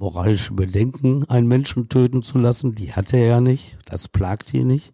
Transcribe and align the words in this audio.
moralische 0.00 0.54
Bedenken, 0.54 1.28
einen 1.28 1.46
Menschen 1.46 1.90
töten 1.90 2.22
zu 2.22 2.38
lassen. 2.38 2.74
Die 2.74 2.94
hatte 2.94 3.18
er 3.18 3.26
ja 3.26 3.40
nicht, 3.40 3.76
das 3.84 4.08
plagt 4.08 4.52
ihn 4.54 4.66
nicht. 4.66 4.92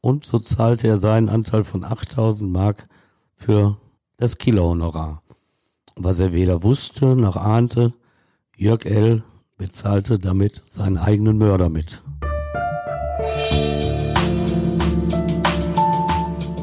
Und 0.00 0.24
so 0.24 0.38
zahlte 0.38 0.86
er 0.86 0.98
seinen 0.98 1.28
Anteil 1.28 1.64
von 1.64 1.82
8000 1.84 2.50
Mark 2.50 2.84
für 3.34 3.78
das 4.16 4.38
Killerhonorar. 4.38 5.22
Was 5.96 6.20
er 6.20 6.32
weder 6.32 6.62
wusste 6.62 7.16
noch 7.16 7.36
ahnte, 7.36 7.94
Jörg 8.56 8.84
L. 8.84 9.24
bezahlte 9.56 10.18
damit 10.20 10.62
seinen 10.64 10.98
eigenen 10.98 11.36
Mörder 11.36 11.68
mit. 11.68 12.00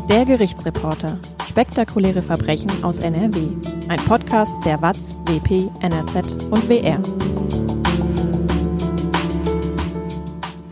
Der 0.07 0.25
Gerichtsreporter. 0.25 1.19
Spektakuläre 1.45 2.21
Verbrechen 2.21 2.83
aus 2.83 2.99
NRW. 2.99 3.49
Ein 3.89 3.99
Podcast 4.05 4.63
der 4.63 4.81
WAZ, 4.81 5.17
WP, 5.25 5.69
NRZ 5.81 6.43
und 6.49 6.69
WR. 6.69 7.01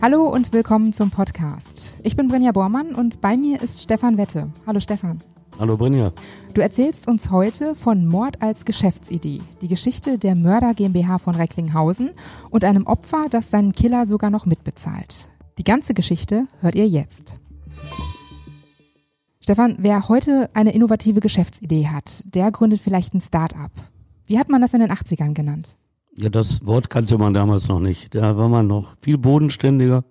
Hallo 0.02 0.30
und 0.30 0.54
willkommen 0.54 0.94
zum 0.94 1.10
Podcast. 1.10 2.00
Ich 2.04 2.16
bin 2.16 2.28
Brinja 2.28 2.52
Bormann 2.52 2.94
und 2.94 3.20
bei 3.20 3.36
mir 3.36 3.60
ist 3.60 3.82
Stefan 3.82 4.16
Wette. 4.16 4.50
Hallo 4.66 4.80
Stefan. 4.80 5.22
Hallo 5.58 5.76
Brinja. 5.76 6.14
Du 6.54 6.62
erzählst 6.62 7.06
uns 7.06 7.30
heute 7.30 7.74
von 7.74 8.06
Mord 8.06 8.40
als 8.40 8.64
Geschäftsidee, 8.64 9.42
die 9.60 9.68
Geschichte 9.68 10.16
der 10.16 10.36
Mörder 10.36 10.72
GmbH 10.72 11.18
von 11.18 11.34
Recklinghausen 11.34 12.12
und 12.48 12.64
einem 12.64 12.86
Opfer, 12.86 13.26
das 13.28 13.50
seinen 13.50 13.74
Killer 13.74 14.06
sogar 14.06 14.30
noch 14.30 14.46
mitbezahlt. 14.46 15.28
Die 15.58 15.64
ganze 15.64 15.92
Geschichte 15.92 16.44
hört 16.62 16.76
ihr 16.76 16.88
jetzt. 16.88 17.34
Stefan, 19.42 19.76
wer 19.80 20.08
heute 20.08 20.48
eine 20.54 20.72
innovative 20.72 21.20
Geschäftsidee 21.20 21.88
hat, 21.88 22.22
der 22.34 22.50
gründet 22.52 22.80
vielleicht 22.80 23.12
ein 23.12 23.20
Start-up. 23.20 23.72
Wie 24.24 24.38
hat 24.38 24.48
man 24.48 24.62
das 24.62 24.72
in 24.72 24.80
den 24.80 24.92
80ern 24.92 25.34
genannt? 25.34 25.76
Ja, 26.16 26.28
das 26.28 26.66
Wort 26.66 26.90
kannte 26.90 27.18
man 27.18 27.34
damals 27.34 27.68
noch 27.68 27.80
nicht. 27.80 28.14
Da 28.14 28.36
war 28.36 28.48
man 28.48 28.66
noch 28.66 28.94
viel 29.00 29.16
bodenständiger 29.16 30.04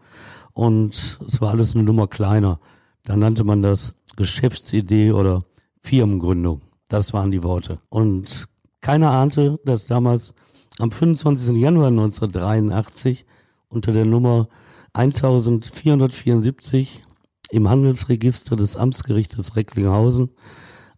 und 0.54 1.20
es 1.28 1.42
war 1.42 1.52
alles 1.52 1.76
eine 1.76 1.84
Nummer 1.84 2.08
kleiner. 2.08 2.60
Da 3.04 3.16
nannte 3.16 3.44
man 3.44 3.62
das 3.62 3.94
Geschäftsidee 4.16 5.12
oder 5.12 5.44
Firmengründung. 5.82 6.62
Das 6.88 7.14
waren 7.14 7.32
die 7.32 7.44
Worte. 7.44 7.80
Und 7.90 8.48
keiner 8.82 9.12
ahnte, 9.12 9.60
dass 9.66 9.86
damals 9.86 10.34
am 10.80 10.92
25. 10.92 11.58
Januar 11.58 11.88
1983 11.88 13.26
unter 13.68 13.92
der 13.92 14.06
Nummer 14.06 14.48
1474 14.94 17.04
im 17.52 17.70
Handelsregister 17.70 18.56
des 18.56 18.78
Amtsgerichtes 18.78 19.56
Recklinghausen 19.56 20.30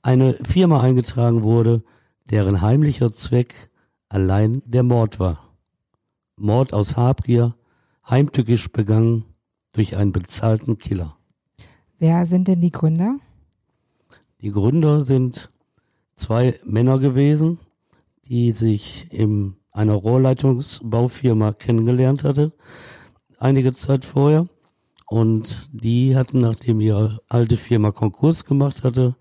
eine 0.01 0.35
Firma 0.43 0.81
eingetragen 0.81 1.43
wurde, 1.43 1.83
deren 2.29 2.61
heimlicher 2.61 3.11
Zweck 3.11 3.70
allein 4.11 4.61
der 4.65 4.83
Mord 4.83 5.19
war. 5.19 5.55
Mord 6.35 6.73
aus 6.73 6.97
Habgier, 6.97 7.55
heimtückisch 8.09 8.71
begangen 8.71 9.25
durch 9.71 9.95
einen 9.95 10.11
bezahlten 10.11 10.77
Killer. 10.77 11.15
Wer 11.97 12.25
sind 12.25 12.47
denn 12.47 12.61
die 12.61 12.71
Gründer? 12.71 13.19
Die 14.41 14.49
Gründer 14.49 15.03
sind 15.03 15.49
zwei 16.15 16.59
Männer 16.65 16.99
gewesen, 16.99 17.59
die 18.25 18.51
sich 18.51 19.07
in 19.11 19.55
einer 19.71 19.93
Rohrleitungsbaufirma 19.93 21.53
kennengelernt 21.53 22.23
hatte, 22.23 22.51
einige 23.39 23.73
Zeit 23.73 24.03
vorher. 24.03 24.47
Und 25.07 25.69
die 25.71 26.15
hatten, 26.15 26.41
nachdem 26.41 26.81
ihre 26.81 27.19
alte 27.29 27.55
Firma 27.55 27.91
Konkurs 27.91 28.45
gemacht 28.45 28.83
hatte, 28.83 29.15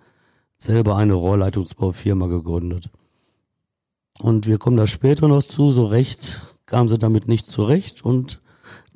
selber 0.56 0.96
eine 0.96 1.14
Rohrleitungsbaufirma 1.14 2.26
gegründet. 2.26 2.90
Und 4.20 4.46
wir 4.46 4.58
kommen 4.58 4.76
da 4.76 4.86
später 4.86 5.28
noch 5.28 5.42
zu, 5.42 5.72
so 5.72 5.86
recht 5.86 6.40
kamen 6.66 6.88
sie 6.88 6.98
damit 6.98 7.26
nicht 7.26 7.48
zurecht 7.48 8.04
und 8.04 8.40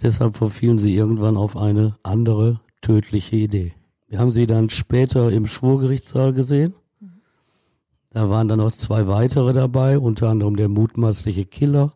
deshalb 0.02 0.36
verfielen 0.36 0.78
sie 0.78 0.94
irgendwann 0.94 1.36
auf 1.36 1.56
eine 1.56 1.96
andere 2.02 2.60
tödliche 2.82 3.36
Idee. 3.36 3.72
Wir 4.06 4.18
haben 4.18 4.30
sie 4.30 4.46
dann 4.46 4.70
später 4.70 5.32
im 5.32 5.46
Schwurgerichtssaal 5.46 6.34
gesehen. 6.34 6.74
Da 8.10 8.28
waren 8.28 8.46
dann 8.46 8.58
noch 8.58 8.70
zwei 8.70 9.08
weitere 9.08 9.52
dabei, 9.52 9.98
unter 9.98 10.28
anderem 10.28 10.56
der 10.56 10.68
mutmaßliche 10.68 11.46
Killer 11.46 11.92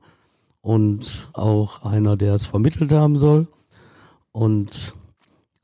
und 0.63 1.29
auch 1.35 1.83
einer, 1.83 2.17
der 2.17 2.35
es 2.35 2.47
vermittelt 2.47 2.93
haben 2.93 3.17
soll. 3.17 3.47
Und 4.33 4.95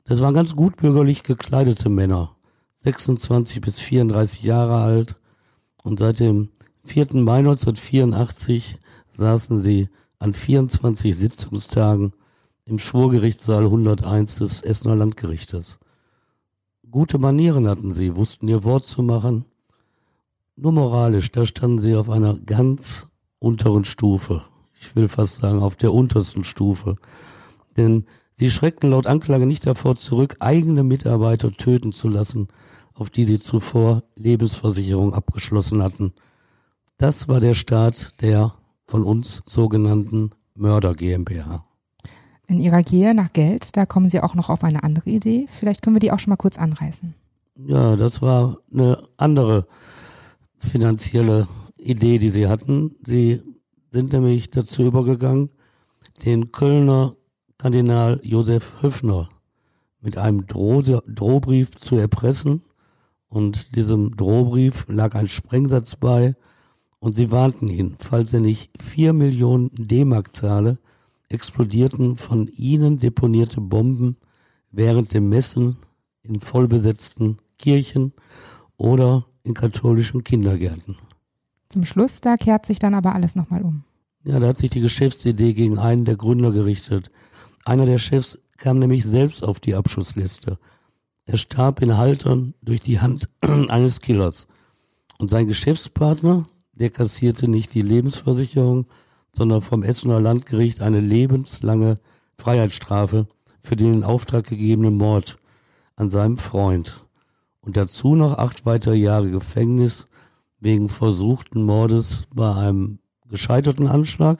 das 0.05 0.21
waren 0.21 0.33
ganz 0.33 0.55
gut 0.55 0.77
bürgerlich 0.77 1.23
gekleidete 1.23 1.89
Männer, 1.89 2.35
26 2.75 3.59
bis 3.59 3.79
34 3.79 4.43
Jahre 4.43 4.77
alt. 4.77 5.17
Und 5.83 5.99
seit 5.99 6.19
dem 6.19 6.49
4. 6.85 7.15
Mai 7.15 7.39
1984 7.39 8.77
saßen 9.11 9.59
sie 9.59 9.89
an 10.19 10.33
24 10.33 11.17
Sitzungstagen 11.17 12.13
im 12.65 12.77
Schwurgerichtssaal 12.77 13.65
101 13.65 14.35
des 14.35 14.61
Essener 14.61 14.95
Landgerichtes. 14.95 15.79
Gute 16.89 17.17
Manieren 17.17 17.67
hatten 17.67 17.91
sie, 17.91 18.15
wussten 18.15 18.47
ihr 18.47 18.63
Wort 18.63 18.87
zu 18.87 19.01
machen. 19.01 19.45
Nur 20.55 20.71
moralisch, 20.71 21.31
da 21.31 21.45
standen 21.45 21.79
sie 21.79 21.95
auf 21.95 22.09
einer 22.09 22.37
ganz 22.39 23.07
unteren 23.39 23.83
Stufe. 23.83 24.43
Ich 24.79 24.95
will 24.95 25.07
fast 25.07 25.37
sagen, 25.37 25.63
auf 25.63 25.75
der 25.75 25.91
untersten 25.91 26.43
Stufe. 26.43 26.97
Denn 27.77 28.05
sie 28.31 28.51
schreckten 28.51 28.91
laut 28.91 29.07
Anklage 29.07 29.47
nicht 29.47 29.65
davor 29.65 29.95
zurück, 29.95 30.35
eigene 30.39 30.83
Mitarbeiter 30.83 31.51
töten 31.51 31.93
zu 31.93 32.09
lassen, 32.09 32.47
auf 32.93 33.09
die 33.09 33.25
sie 33.25 33.39
zuvor 33.39 34.03
Lebensversicherung 34.15 35.15
abgeschlossen 35.15 35.81
hatten– 35.81 36.13
das 36.97 37.27
war 37.27 37.39
der 37.39 37.53
Start 37.53 38.21
der 38.21 38.53
von 38.85 39.03
uns 39.03 39.43
sogenannten 39.45 40.31
Mörder 40.55 40.93
GmbH. 40.93 41.65
In 42.47 42.59
Ihrer 42.59 42.83
Gier 42.83 43.13
nach 43.13 43.33
Geld, 43.33 43.75
da 43.75 43.85
kommen 43.85 44.09
Sie 44.09 44.21
auch 44.21 44.35
noch 44.35 44.49
auf 44.49 44.63
eine 44.63 44.83
andere 44.83 45.09
Idee. 45.09 45.47
Vielleicht 45.49 45.81
können 45.81 45.95
wir 45.95 45.99
die 45.99 46.11
auch 46.11 46.19
schon 46.19 46.29
mal 46.29 46.37
kurz 46.37 46.57
anreißen. 46.57 47.15
Ja, 47.57 47.95
das 47.95 48.21
war 48.21 48.57
eine 48.71 49.01
andere 49.17 49.67
finanzielle 50.59 51.47
Idee, 51.77 52.17
die 52.17 52.29
Sie 52.29 52.47
hatten. 52.47 52.95
Sie 53.03 53.41
sind 53.89 54.13
nämlich 54.13 54.51
dazu 54.51 54.83
übergegangen, 54.83 55.49
den 56.23 56.51
Kölner 56.51 57.15
Kardinal 57.57 58.19
Josef 58.23 58.81
Höfner 58.81 59.29
mit 60.01 60.17
einem 60.17 60.45
Droh 60.45 60.81
Drohbrief 60.81 61.79
zu 61.79 61.95
erpressen. 61.95 62.61
Und 63.27 63.75
diesem 63.75 64.15
Drohbrief 64.15 64.85
lag 64.87 65.15
ein 65.15 65.27
Sprengsatz 65.27 65.95
bei, 65.95 66.35
und 66.99 67.15
sie 67.15 67.31
warnten 67.31 67.67
ihn, 67.67 67.95
falls 67.99 68.33
er 68.33 68.39
nicht 68.39 68.71
vier 68.81 69.13
Millionen 69.13 69.71
D-Mark 69.73 70.35
zahle, 70.35 70.77
explodierten 71.29 72.15
von 72.15 72.47
ihnen 72.47 72.97
deponierte 72.97 73.61
Bomben 73.61 74.17
während 74.71 75.13
dem 75.13 75.29
Messen 75.29 75.77
in 76.23 76.39
vollbesetzten 76.39 77.37
Kirchen 77.57 78.13
oder 78.77 79.25
in 79.43 79.53
katholischen 79.53 80.23
Kindergärten. 80.23 80.97
Zum 81.69 81.85
Schluss, 81.85 82.21
da 82.21 82.35
kehrt 82.35 82.65
sich 82.65 82.79
dann 82.79 82.93
aber 82.93 83.13
alles 83.13 83.35
nochmal 83.35 83.61
um. 83.61 83.83
Ja, 84.23 84.39
da 84.39 84.47
hat 84.47 84.57
sich 84.57 84.69
die 84.71 84.81
Geschäftsidee 84.81 85.53
gegen 85.53 85.77
einen 85.77 86.05
der 86.05 86.15
Gründer 86.15 86.51
gerichtet. 86.51 87.11
Einer 87.63 87.85
der 87.85 87.99
Chefs 87.99 88.39
kam 88.57 88.79
nämlich 88.79 89.05
selbst 89.05 89.43
auf 89.43 89.59
die 89.59 89.75
Abschussliste. 89.75 90.57
Er 91.25 91.37
starb 91.37 91.81
in 91.81 91.97
Haltern 91.97 92.53
durch 92.61 92.81
die 92.81 92.99
Hand 92.99 93.29
eines 93.41 94.01
Killers. 94.01 94.47
Und 95.17 95.29
sein 95.29 95.47
Geschäftspartner, 95.47 96.47
der 96.75 96.89
kassierte 96.89 97.47
nicht 97.47 97.73
die 97.73 97.81
Lebensversicherung, 97.81 98.85
sondern 99.33 99.61
vom 99.61 99.83
Essener 99.83 100.19
Landgericht 100.19 100.81
eine 100.81 100.99
lebenslange 100.99 101.95
Freiheitsstrafe 102.37 103.27
für 103.59 103.75
den 103.75 103.93
in 103.93 104.03
Auftrag 104.03 104.45
gegebenen 104.45 104.95
Mord 104.95 105.37
an 105.95 106.09
seinem 106.09 106.37
Freund 106.37 107.05
und 107.61 107.77
dazu 107.77 108.15
noch 108.15 108.37
acht 108.37 108.65
weitere 108.65 108.95
Jahre 108.95 109.31
Gefängnis 109.31 110.07
wegen 110.59 110.89
versuchten 110.89 111.63
Mordes 111.63 112.27
bei 112.33 112.53
einem 112.53 112.99
gescheiterten 113.27 113.87
Anschlag 113.87 114.39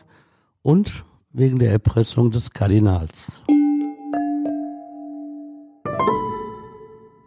und 0.62 1.03
wegen 1.31 1.59
der 1.59 1.72
Erpressung 1.72 2.31
des 2.31 2.51
Kardinals. 2.51 3.42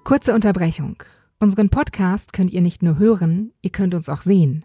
Kurze 0.04 0.34
Unterbrechung. 0.34 1.02
Unseren 1.38 1.68
Podcast 1.68 2.32
könnt 2.32 2.50
ihr 2.50 2.62
nicht 2.62 2.82
nur 2.82 2.98
hören, 2.98 3.52
ihr 3.60 3.70
könnt 3.70 3.94
uns 3.94 4.08
auch 4.08 4.22
sehen. 4.22 4.64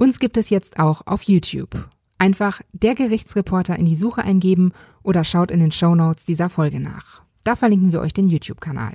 Uns 0.00 0.18
gibt 0.18 0.38
es 0.38 0.48
jetzt 0.48 0.78
auch 0.78 1.06
auf 1.06 1.24
YouTube. 1.24 1.86
Einfach 2.16 2.62
der 2.72 2.94
Gerichtsreporter 2.94 3.76
in 3.76 3.84
die 3.84 3.96
Suche 3.96 4.22
eingeben 4.22 4.72
oder 5.02 5.24
schaut 5.24 5.50
in 5.50 5.60
den 5.60 5.72
Show 5.72 5.94
Notes 5.94 6.24
dieser 6.24 6.48
Folge 6.48 6.80
nach. 6.80 7.20
Da 7.44 7.54
verlinken 7.54 7.92
wir 7.92 8.00
euch 8.00 8.14
den 8.14 8.30
YouTube-Kanal. 8.30 8.94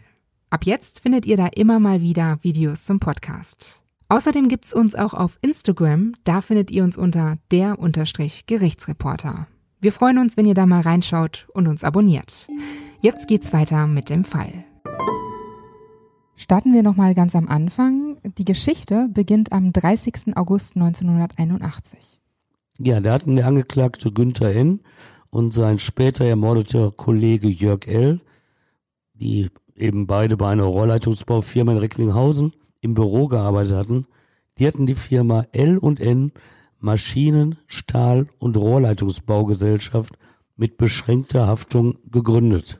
Ab 0.49 0.65
jetzt 0.65 1.01
findet 1.01 1.27
ihr 1.27 1.37
da 1.37 1.45
immer 1.45 1.79
mal 1.79 2.01
wieder 2.01 2.39
Videos 2.41 2.85
zum 2.85 2.99
Podcast. 2.99 3.83
Außerdem 4.09 4.49
gibt's 4.49 4.73
uns 4.73 4.95
auch 4.95 5.13
auf 5.13 5.37
Instagram, 5.41 6.13
da 6.23 6.41
findet 6.41 6.71
ihr 6.71 6.83
uns 6.83 6.97
unter 6.97 7.37
der 7.51 7.77
Gerichtsreporter. 8.47 9.45
Wir 9.79 9.91
freuen 9.91 10.17
uns, 10.17 10.37
wenn 10.37 10.47
ihr 10.47 10.55
da 10.55 10.65
mal 10.65 10.81
reinschaut 10.81 11.47
und 11.53 11.67
uns 11.67 11.83
abonniert. 11.83 12.47
Jetzt 13.01 13.27
geht's 13.27 13.53
weiter 13.53 13.85
mit 13.85 14.09
dem 14.09 14.23
Fall. 14.23 14.65
Starten 16.37 16.73
wir 16.73 16.83
nochmal 16.83 17.15
ganz 17.15 17.35
am 17.35 17.47
Anfang. 17.47 18.17
Die 18.37 18.45
Geschichte 18.45 19.07
beginnt 19.13 19.53
am 19.53 19.71
30. 19.71 20.35
August 20.35 20.75
1981. 20.75 22.19
Ja, 22.77 22.99
da 22.99 23.13
hatten 23.13 23.37
der 23.37 23.47
Angeklagte 23.47 24.11
Günther 24.11 24.53
N. 24.53 24.81
und 25.31 25.53
sein 25.53 25.79
später 25.79 26.25
ermordeter 26.25 26.91
Kollege 26.91 27.47
Jörg 27.47 27.87
L., 27.87 28.19
die 29.13 29.49
eben 29.75 30.07
beide 30.07 30.35
bei 30.35 30.49
einer 30.49 30.63
Rohrleitungsbaufirma 30.63 31.71
in 31.71 31.77
Recklinghausen 31.77 32.53
im 32.81 32.93
Büro 32.95 33.27
gearbeitet 33.27 33.75
hatten, 33.75 34.07
die 34.57 34.67
hatten 34.67 34.85
die 34.85 34.95
Firma 34.95 35.45
L 35.53 35.77
und 35.77 36.01
N 36.01 36.33
Maschinen-, 36.79 37.57
Stahl- 37.65 38.27
und 38.39 38.57
Rohrleitungsbaugesellschaft 38.57 40.17
mit 40.57 40.77
beschränkter 40.77 41.47
Haftung 41.47 41.97
gegründet. 42.11 42.77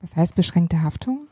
Was 0.00 0.16
heißt 0.16 0.34
beschränkte 0.34 0.82
Haftung? 0.82 1.27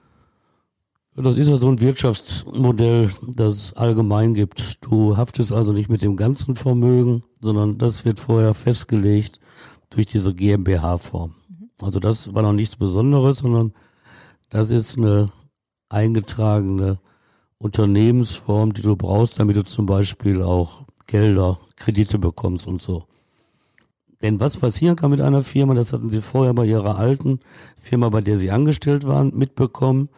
Das 1.19 1.39
ist 1.39 1.49
ja 1.49 1.57
so 1.57 1.69
ein 1.69 1.81
Wirtschaftsmodell, 1.81 3.11
das 3.27 3.57
es 3.57 3.73
allgemein 3.73 4.35
gibt. 4.35 4.85
Du 4.85 5.17
haftest 5.17 5.51
also 5.51 5.73
nicht 5.73 5.89
mit 5.89 6.03
dem 6.03 6.15
ganzen 6.15 6.57
Vermögen, 6.57 7.23
sondern 7.41 7.79
das 7.79 8.05
wird 8.05 8.21
vorher 8.21 8.53
festgelegt 8.53 9.41
durch 9.89 10.07
diese 10.07 10.35
GmbH-Form. 10.35 11.35
Also 11.81 12.01
das 12.01 12.35
war 12.35 12.43
noch 12.43 12.53
nichts 12.53 12.77
Besonderes, 12.77 13.39
sondern 13.39 13.73
das 14.51 14.71
ist 14.71 14.99
eine 14.99 15.31
eingetragene 15.89 17.01
Unternehmensform, 17.57 18.75
die 18.75 18.83
du 18.83 18.95
brauchst, 18.95 19.39
damit 19.39 19.57
du 19.57 19.65
zum 19.65 19.87
Beispiel 19.87 20.43
auch 20.43 20.85
Gelder, 21.07 21.59
Kredite 21.77 22.19
bekommst 22.19 22.67
und 22.67 22.83
so. 22.83 23.05
Denn 24.21 24.39
was 24.39 24.59
passieren 24.59 24.97
kann 24.97 25.13
mit 25.13 25.23
einer 25.23 25.43
Firma, 25.43 25.73
das 25.73 25.95
hatten 25.95 26.11
sie 26.11 26.21
vorher 26.21 26.53
bei 26.53 26.67
ihrer 26.67 26.99
alten 26.99 27.41
Firma, 27.79 28.11
bei 28.11 28.21
der 28.21 28.37
sie 28.37 28.51
angestellt 28.51 29.07
waren, 29.07 29.35
mitbekommen, 29.35 30.11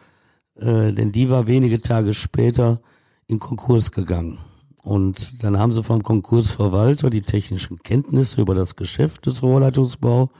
äh, 0.59 0.91
denn 0.93 1.11
die 1.11 1.29
war 1.29 1.47
wenige 1.47 1.81
Tage 1.81 2.13
später 2.13 2.81
in 3.27 3.39
Konkurs 3.39 3.91
gegangen. 3.91 4.39
Und 4.81 5.43
dann 5.43 5.57
haben 5.57 5.71
sie 5.71 5.83
vom 5.83 6.03
Konkursverwalter 6.03 7.09
die 7.09 7.21
technischen 7.21 7.79
Kenntnisse 7.83 8.41
über 8.41 8.55
das 8.55 8.75
Geschäft 8.75 9.25
des 9.25 9.43
Rohrleitungsbau 9.43 10.31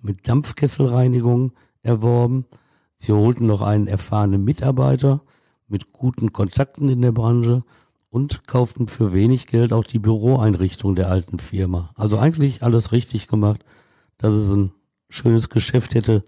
mit 0.00 0.28
Dampfkesselreinigung 0.28 1.52
erworben. 1.82 2.46
Sie 2.96 3.12
holten 3.12 3.46
noch 3.46 3.62
einen 3.62 3.86
erfahrenen 3.86 4.44
Mitarbeiter 4.44 5.22
mit 5.66 5.92
guten 5.92 6.32
Kontakten 6.32 6.88
in 6.88 7.02
der 7.02 7.12
Branche 7.12 7.64
und 8.10 8.46
kauften 8.46 8.88
für 8.88 9.12
wenig 9.12 9.46
Geld 9.46 9.72
auch 9.72 9.84
die 9.84 9.98
Büroeinrichtung 9.98 10.96
der 10.96 11.10
alten 11.10 11.38
Firma. 11.38 11.90
Also 11.94 12.18
eigentlich 12.18 12.62
alles 12.62 12.92
richtig 12.92 13.28
gemacht, 13.28 13.64
dass 14.16 14.32
es 14.32 14.50
ein 14.50 14.72
schönes 15.10 15.50
Geschäft 15.50 15.94
hätte 15.94 16.24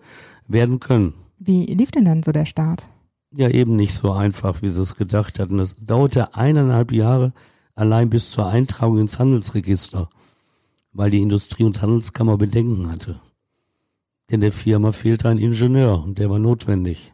werden 0.47 0.81
können. 0.81 1.14
Wie 1.38 1.64
lief 1.67 1.91
denn 1.91 2.05
dann 2.05 2.23
so 2.23 2.32
der 2.32 2.44
Start? 2.44 2.88
Ja, 3.32 3.49
eben 3.49 3.77
nicht 3.77 3.94
so 3.94 4.11
einfach, 4.11 4.61
wie 4.62 4.69
sie 4.69 4.82
es 4.82 4.97
gedacht 4.97 5.38
hatten. 5.38 5.59
Das 5.59 5.77
dauerte 5.77 6.35
eineinhalb 6.35 6.91
Jahre 6.91 7.32
allein 7.77 8.11
bis 8.11 8.32
zur 8.32 8.49
Eintragung 8.49 8.99
ins 8.99 9.19
Handelsregister, 9.19 10.11
weil 10.93 11.12
die 11.12 11.23
Industrie- 11.23 11.65
und 11.65 11.81
Handelskammer 11.81 12.37
Bedenken 12.37 12.91
hatte. 12.91 13.21
Denn 14.31 14.41
der 14.41 14.53
Firma 14.53 14.91
fehlte 14.91 15.29
ein 15.29 15.38
Ingenieur 15.38 16.03
und 16.03 16.19
der 16.19 16.29
war 16.29 16.41
notwendig. 16.41 17.12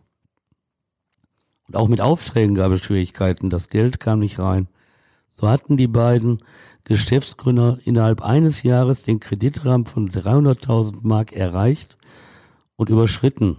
Und 1.69 1.77
auch 1.77 1.89
mit 1.89 2.01
Aufträgen 2.01 2.55
gab 2.55 2.73
es 2.73 2.81
Schwierigkeiten. 2.81 3.51
Das 3.51 3.69
Geld 3.69 4.01
kam 4.01 4.21
nicht 4.21 4.39
rein. 4.39 4.69
So 5.31 5.49
hatten 5.49 5.77
die 5.77 5.89
beiden 5.89 6.43
Geschäftsgründer 6.85 7.79
innerhalb 7.85 8.23
eines 8.23 8.63
Jahres 8.63 9.03
den 9.03 9.21
Kreditrahmen 9.21 9.87
von 9.87 10.11
300.000 10.11 11.01
Mark 11.03 11.33
erreicht 11.33 11.97
und 12.77 12.89
überschritten. 12.89 13.59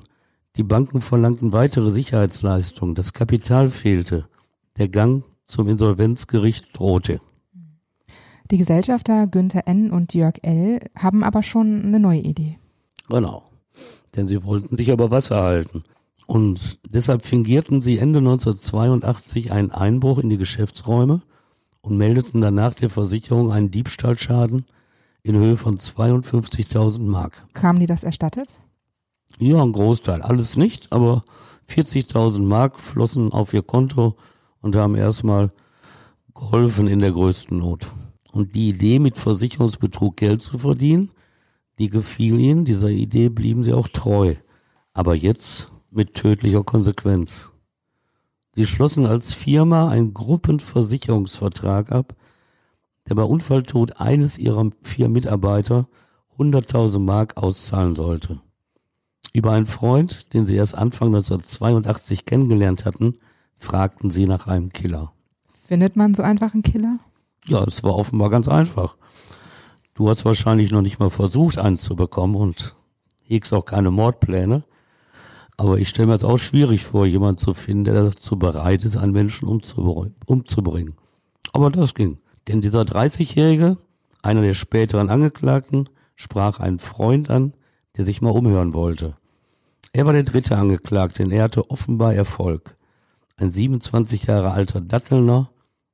Die 0.58 0.64
Banken 0.64 1.02
verlangten 1.02 1.54
weitere 1.54 1.92
Sicherheitsleistungen. 1.92 2.96
Das 2.96 3.14
Kapital 3.14 3.70
fehlte. 3.70 4.28
Der 4.80 4.90
Gang 4.90 5.24
zum 5.48 5.68
Insolvenzgericht 5.68 6.78
drohte. 6.78 7.20
Die 8.50 8.58
Gesellschafter 8.58 9.28
Günther 9.28 9.68
N. 9.68 9.92
und 9.92 10.16
Jörg 10.16 10.40
L. 10.42 10.80
haben 10.98 11.24
aber 11.24 11.44
schon 11.44 11.84
eine 11.84 12.00
neue 12.00 12.22
Idee. 12.22 12.58
Genau. 13.08 13.52
Denn 14.16 14.26
sie 14.26 14.44
wollten 14.44 14.76
sich 14.76 14.92
aber 14.92 15.12
Wasser 15.12 15.44
halten. 15.44 15.84
Und 16.26 16.80
deshalb 16.90 17.24
fingierten 17.24 17.84
sie 17.84 18.00
Ende 18.00 18.20
1982 18.20 19.52
einen 19.52 19.70
Einbruch 19.70 20.18
in 20.18 20.30
die 20.30 20.38
Geschäftsräume 20.38 21.22
und 21.82 21.98
meldeten 21.98 22.42
danach 22.42 22.74
der 22.74 22.90
Versicherung 22.90 23.52
einen 23.52 23.70
Diebstahlschaden 23.70 24.66
in 25.22 25.36
Höhe 25.36 25.56
von 25.56 25.78
52.000 25.78 27.02
Mark. 27.02 27.44
Kamen 27.54 27.80
die 27.80 27.86
das 27.86 28.04
erstattet? 28.04 28.60
Ja, 29.40 29.62
ein 29.62 29.72
Großteil. 29.72 30.22
Alles 30.22 30.58
nicht, 30.58 30.92
aber 30.92 31.24
40.000 31.70 32.42
Mark 32.42 32.80
flossen 32.80 33.32
auf 33.32 33.54
ihr 33.54 33.62
Konto 33.62 34.16
und 34.62 34.76
haben 34.76 34.96
erstmal 34.96 35.52
geholfen 36.34 36.88
in 36.88 37.00
der 37.00 37.12
größten 37.12 37.58
Not. 37.58 37.88
Und 38.32 38.56
die 38.56 38.70
Idee, 38.70 39.00
mit 39.00 39.18
Versicherungsbetrug 39.18 40.16
Geld 40.16 40.44
zu 40.44 40.58
verdienen, 40.58 41.12
die 41.80 41.90
gefiel 41.90 42.40
ihnen. 42.40 42.66
Dieser 42.66 42.90
Idee 42.90 43.30
blieben 43.30 43.64
sie 43.64 43.74
auch 43.74 43.88
treu. 43.88 44.36
Aber 44.94 45.16
jetzt 45.16 45.72
mit 45.92 46.14
tödlicher 46.14 46.64
Konsequenz. 46.64 47.52
Sie 48.56 48.66
schlossen 48.66 49.06
als 49.06 49.34
Firma 49.34 49.90
einen 49.90 50.14
Gruppenversicherungsvertrag 50.14 51.92
ab, 51.92 52.16
der 53.08 53.16
bei 53.16 53.24
Unfalltod 53.24 54.00
eines 54.00 54.38
ihrer 54.38 54.70
vier 54.82 55.10
Mitarbeiter 55.10 55.88
100.000 56.38 57.00
Mark 57.00 57.38
auszahlen 57.38 57.96
sollte. 57.96 58.42
Über 59.34 59.52
einen 59.52 59.66
Freund, 59.66 60.34
den 60.34 60.46
sie 60.46 60.56
erst 60.56 60.76
Anfang 60.76 61.08
1982 61.10 62.26
kennengelernt 62.26 62.86
hatten, 62.86 63.18
fragten 63.56 64.12
sie 64.12 64.26
nach 64.26 64.48
einem 64.48 64.72
Killer. 64.72 65.14
Findet 65.48 65.96
man 65.96 66.16
so 66.16 66.24
einfach 66.24 66.54
einen 66.54 66.64
Killer? 66.64 67.00
Ja, 67.46 67.64
es 67.64 67.84
war 67.84 67.96
offenbar 67.96 68.30
ganz 68.30 68.48
einfach. 68.48 68.98
Du 69.94 70.10
hast 70.10 70.26
wahrscheinlich 70.26 70.72
noch 70.72 70.82
nicht 70.82 71.00
mal 71.00 71.10
versucht, 71.10 71.58
eins 71.58 71.84
zu 71.84 71.96
bekommen 71.96 72.36
und 72.36 72.76
hegst 73.24 73.54
auch 73.54 73.66
keine 73.66 73.92
Mordpläne. 73.92 74.64
Aber 75.58 75.80
ich 75.80 75.90
stelle 75.90 76.08
mir 76.08 76.14
es 76.14 76.24
auch 76.24 76.38
schwierig 76.38 76.84
vor, 76.84 77.06
jemand 77.06 77.40
zu 77.40 77.54
finden, 77.54 77.86
der 77.86 77.96
dazu 77.96 78.38
bereit 78.38 78.84
ist, 78.86 78.96
einen 78.96 79.12
Menschen 79.12 79.48
umzubringen. 79.48 80.96
Aber 81.52 81.72
das 81.72 81.96
ging. 81.96 82.20
Denn 82.48 82.62
dieser 82.62 82.82
30-Jährige, 82.84 83.78
einer 84.22 84.42
der 84.42 84.54
späteren 84.54 85.10
Angeklagten, 85.10 85.90
sprach 86.16 86.60
einen 86.60 86.80
Freund 86.80 87.30
an, 87.32 87.54
der 87.98 88.06
sich 88.06 88.22
mal 88.22 88.30
umhören 88.30 88.74
wollte. 88.74 89.16
Er 89.92 90.06
war 90.06 90.14
der 90.14 90.24
dritte 90.24 90.58
Angeklagte, 90.58 91.24
denn 91.24 91.32
er 91.32 91.44
hatte 91.44 91.70
offenbar 91.72 92.14
Erfolg. 92.14 92.78
Ein 93.36 93.52
27 93.52 94.28
Jahre 94.28 94.52
alter 94.52 94.82
Dattelner, 94.82 95.50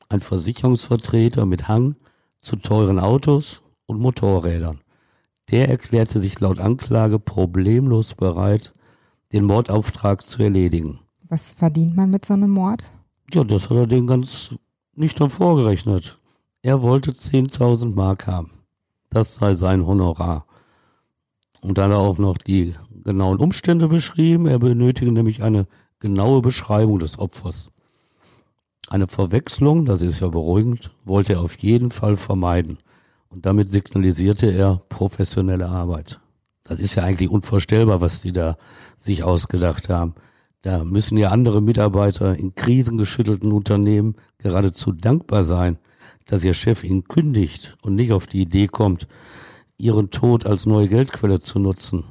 ein 0.10 0.20
Versicherungsvertreter 0.20 1.46
mit 1.46 1.68
Hang 1.68 1.96
zu 2.42 2.58
teuren 2.58 3.00
Autos 3.00 3.62
und 3.86 4.00
Motorrädern. 4.00 4.82
Der 5.52 5.70
erklärte 5.70 6.20
sich 6.20 6.40
laut 6.40 6.60
Anklage 6.60 7.20
problemlos 7.20 8.14
bereit, 8.16 8.74
den 9.32 9.46
Mordauftrag 9.46 10.30
zu 10.30 10.44
erledigen. 10.44 11.00
Was 11.28 11.54
verdient 11.54 11.96
man 11.96 12.12
mit 12.12 12.26
so 12.26 12.34
einem 12.34 12.52
Mord? 12.52 12.94
Ja, 13.34 13.44
das 13.44 13.70
hat 13.70 13.78
er 13.78 13.88
den 13.88 14.08
ganz 14.08 14.54
nüchtern 14.96 15.30
vorgerechnet. 15.30 16.20
Er 16.62 16.82
wollte 16.82 17.12
10.000 17.12 17.96
Mark 17.96 18.28
haben. 18.28 18.52
Das 19.10 19.36
sei 19.36 19.54
sein 19.56 19.86
Honorar. 19.86 20.46
Und 21.64 21.78
dann 21.78 21.94
auch 21.94 22.18
noch 22.18 22.38
die 22.38 22.76
genauen 23.04 23.40
Umstände 23.40 23.88
beschrieben. 23.88 24.48
Er 24.48 24.60
benötige 24.60 25.12
nämlich 25.12 25.44
eine 25.44 25.66
genaue 26.00 26.42
Beschreibung 26.42 27.00
des 27.00 27.18
Opfers. 27.18 27.72
Eine 28.90 29.08
Verwechslung, 29.08 29.86
das 29.86 30.02
ist 30.02 30.20
ja 30.20 30.28
beruhigend, 30.28 30.92
wollte 31.06 31.34
er 31.34 31.42
auf 31.42 31.58
jeden 31.58 31.90
Fall 31.90 32.18
vermeiden. 32.18 32.80
Und 33.30 33.46
damit 33.46 33.72
signalisierte 33.72 34.52
er 34.52 34.82
professionelle 34.90 35.68
Arbeit. 35.68 36.20
Das 36.64 36.80
ist 36.80 36.96
ja 36.96 37.04
eigentlich 37.04 37.30
unvorstellbar, 37.30 38.02
was 38.02 38.22
die 38.22 38.34
da 38.34 38.58
sich 38.98 39.24
ausgedacht 39.24 39.90
haben. 39.90 40.16
Da 40.62 40.84
müssen 40.84 41.18
ja 41.18 41.30
andere 41.30 41.62
Mitarbeiter 41.62 42.38
in 42.38 42.56
krisengeschüttelten 42.56 43.52
Unternehmen 43.52 44.16
geradezu 44.38 44.92
dankbar 44.92 45.44
sein, 45.44 45.78
dass 46.26 46.44
ihr 46.44 46.54
Chef 46.54 46.84
ihnen 46.84 47.06
kündigt 47.06 47.78
und 47.82 47.96
nicht 47.96 48.12
auf 48.12 48.28
die 48.28 48.42
Idee 48.42 48.68
kommt, 48.68 49.08
ihren 49.78 50.10
Tod 50.10 50.46
als 50.46 50.66
neue 50.66 50.88
Geldquelle 50.88 51.40
zu 51.40 51.60
nutzen. 51.60 52.06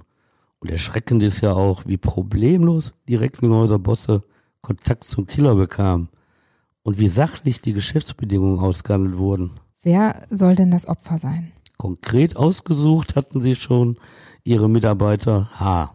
Und 0.61 0.71
erschreckend 0.71 1.23
ist 1.23 1.40
ja 1.40 1.52
auch, 1.52 1.87
wie 1.87 1.97
problemlos 1.97 2.92
die 3.09 3.16
Recklinghäuser 3.16 3.78
Bosse 3.78 4.23
Kontakt 4.61 5.04
zum 5.04 5.26
Killer 5.26 5.57
bekamen 5.57 6.09
und 6.83 6.99
wie 6.99 7.09
sachlich 7.09 7.61
die 7.61 7.73
Geschäftsbedingungen 7.73 8.61
ausgehandelt 8.61 9.19
wurden. 9.19 9.59
Wer 9.83 10.26
soll 10.31 10.54
denn 10.54 10.71
das 10.71 10.87
Opfer 10.87 11.19
sein? 11.19 11.52
Konkret 11.76 12.37
ausgesucht 12.37 13.16
hatten 13.16 13.40
sie 13.40 13.57
schon 13.57 13.99
ihre 14.45 14.71
Mitarbeiter 14.71 15.50
H, 15.59 15.95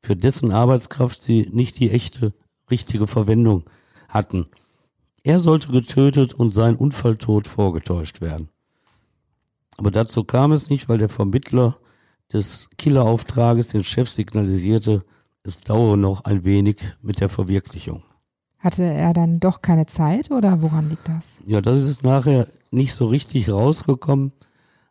für 0.00 0.16
dessen 0.16 0.50
Arbeitskraft 0.50 1.20
sie 1.20 1.48
nicht 1.52 1.78
die 1.78 1.90
echte, 1.90 2.32
richtige 2.70 3.06
Verwendung 3.06 3.64
hatten. 4.08 4.46
Er 5.22 5.40
sollte 5.40 5.68
getötet 5.68 6.32
und 6.32 6.54
sein 6.54 6.76
Unfalltod 6.76 7.46
vorgetäuscht 7.46 8.20
werden. 8.20 8.48
Aber 9.76 9.90
dazu 9.90 10.24
kam 10.24 10.52
es 10.52 10.70
nicht, 10.70 10.88
weil 10.88 10.98
der 10.98 11.08
Vermittler 11.08 11.76
des 12.32 12.68
Killerauftrages 12.78 13.68
den 13.68 13.84
Chef 13.84 14.08
signalisierte, 14.08 15.04
es 15.42 15.58
dauere 15.58 15.96
noch 15.96 16.24
ein 16.24 16.44
wenig 16.44 16.78
mit 17.02 17.20
der 17.20 17.28
Verwirklichung. 17.28 18.02
Hatte 18.58 18.82
er 18.82 19.12
dann 19.12 19.38
doch 19.38 19.62
keine 19.62 19.86
Zeit 19.86 20.30
oder 20.30 20.60
woran 20.62 20.88
liegt 20.88 21.08
das? 21.08 21.38
Ja, 21.46 21.60
das 21.60 21.78
ist 21.78 22.02
nachher 22.02 22.48
nicht 22.70 22.94
so 22.94 23.06
richtig 23.06 23.50
rausgekommen. 23.50 24.32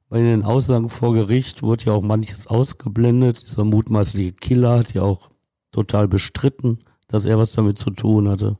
Bei 0.07 0.21
den 0.21 0.43
Aussagen 0.43 0.87
vor 0.87 1.13
Gericht 1.13 1.61
wurde 1.61 1.85
ja 1.85 1.93
auch 1.93 2.03
manches 2.03 2.47
ausgeblendet. 2.47 3.43
Dieser 3.47 3.65
mutmaßliche 3.65 4.33
Killer 4.33 4.79
hat 4.79 4.93
ja 4.93 5.01
auch 5.01 5.29
total 5.71 6.07
bestritten, 6.07 6.79
dass 7.07 7.25
er 7.25 7.37
was 7.37 7.51
damit 7.51 7.79
zu 7.79 7.89
tun 7.89 8.29
hatte. 8.29 8.57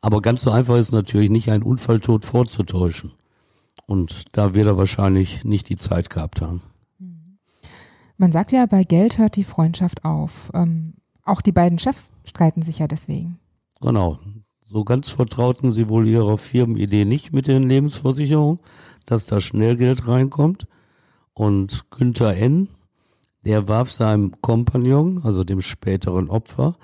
Aber 0.00 0.22
ganz 0.22 0.42
so 0.42 0.50
einfach 0.50 0.76
ist 0.76 0.92
natürlich 0.92 1.28
nicht, 1.28 1.50
einen 1.50 1.62
Unfalltod 1.62 2.24
vorzutäuschen. 2.24 3.12
Und 3.86 4.24
da 4.32 4.54
wird 4.54 4.66
er 4.66 4.76
wahrscheinlich 4.76 5.44
nicht 5.44 5.68
die 5.68 5.76
Zeit 5.76 6.10
gehabt 6.10 6.40
haben. 6.40 6.62
Man 8.16 8.32
sagt 8.32 8.52
ja, 8.52 8.66
bei 8.66 8.84
Geld 8.84 9.16
hört 9.16 9.36
die 9.36 9.44
Freundschaft 9.44 10.04
auf. 10.04 10.50
Ähm, 10.52 10.94
auch 11.24 11.40
die 11.40 11.52
beiden 11.52 11.78
Chefs 11.78 12.12
streiten 12.24 12.60
sich 12.60 12.78
ja 12.78 12.86
deswegen. 12.86 13.38
Genau. 13.80 14.18
So 14.60 14.84
ganz 14.84 15.08
vertrauten 15.08 15.72
sie 15.72 15.88
wohl 15.88 16.06
ihrer 16.06 16.36
Firmenidee 16.36 17.04
nicht 17.04 17.32
mit 17.32 17.46
den 17.46 17.68
Lebensversicherungen, 17.68 18.60
dass 19.06 19.26
da 19.26 19.40
schnell 19.40 19.76
Geld 19.76 20.06
reinkommt. 20.06 20.66
Und 21.32 21.90
Günther 21.90 22.36
N., 22.36 22.68
der 23.44 23.68
warf 23.68 23.90
seinem 23.90 24.40
Kompagnon, 24.42 25.22
also 25.24 25.42
dem 25.42 25.62
späteren 25.62 26.28
Opfer, 26.28 26.76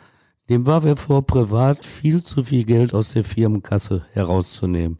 dem 0.48 0.64
warf 0.64 0.86
er 0.86 0.96
vor, 0.96 1.26
privat 1.26 1.84
viel 1.84 2.22
zu 2.22 2.44
viel 2.44 2.64
Geld 2.64 2.94
aus 2.94 3.10
der 3.10 3.24
Firmenkasse 3.24 4.06
herauszunehmen 4.12 4.96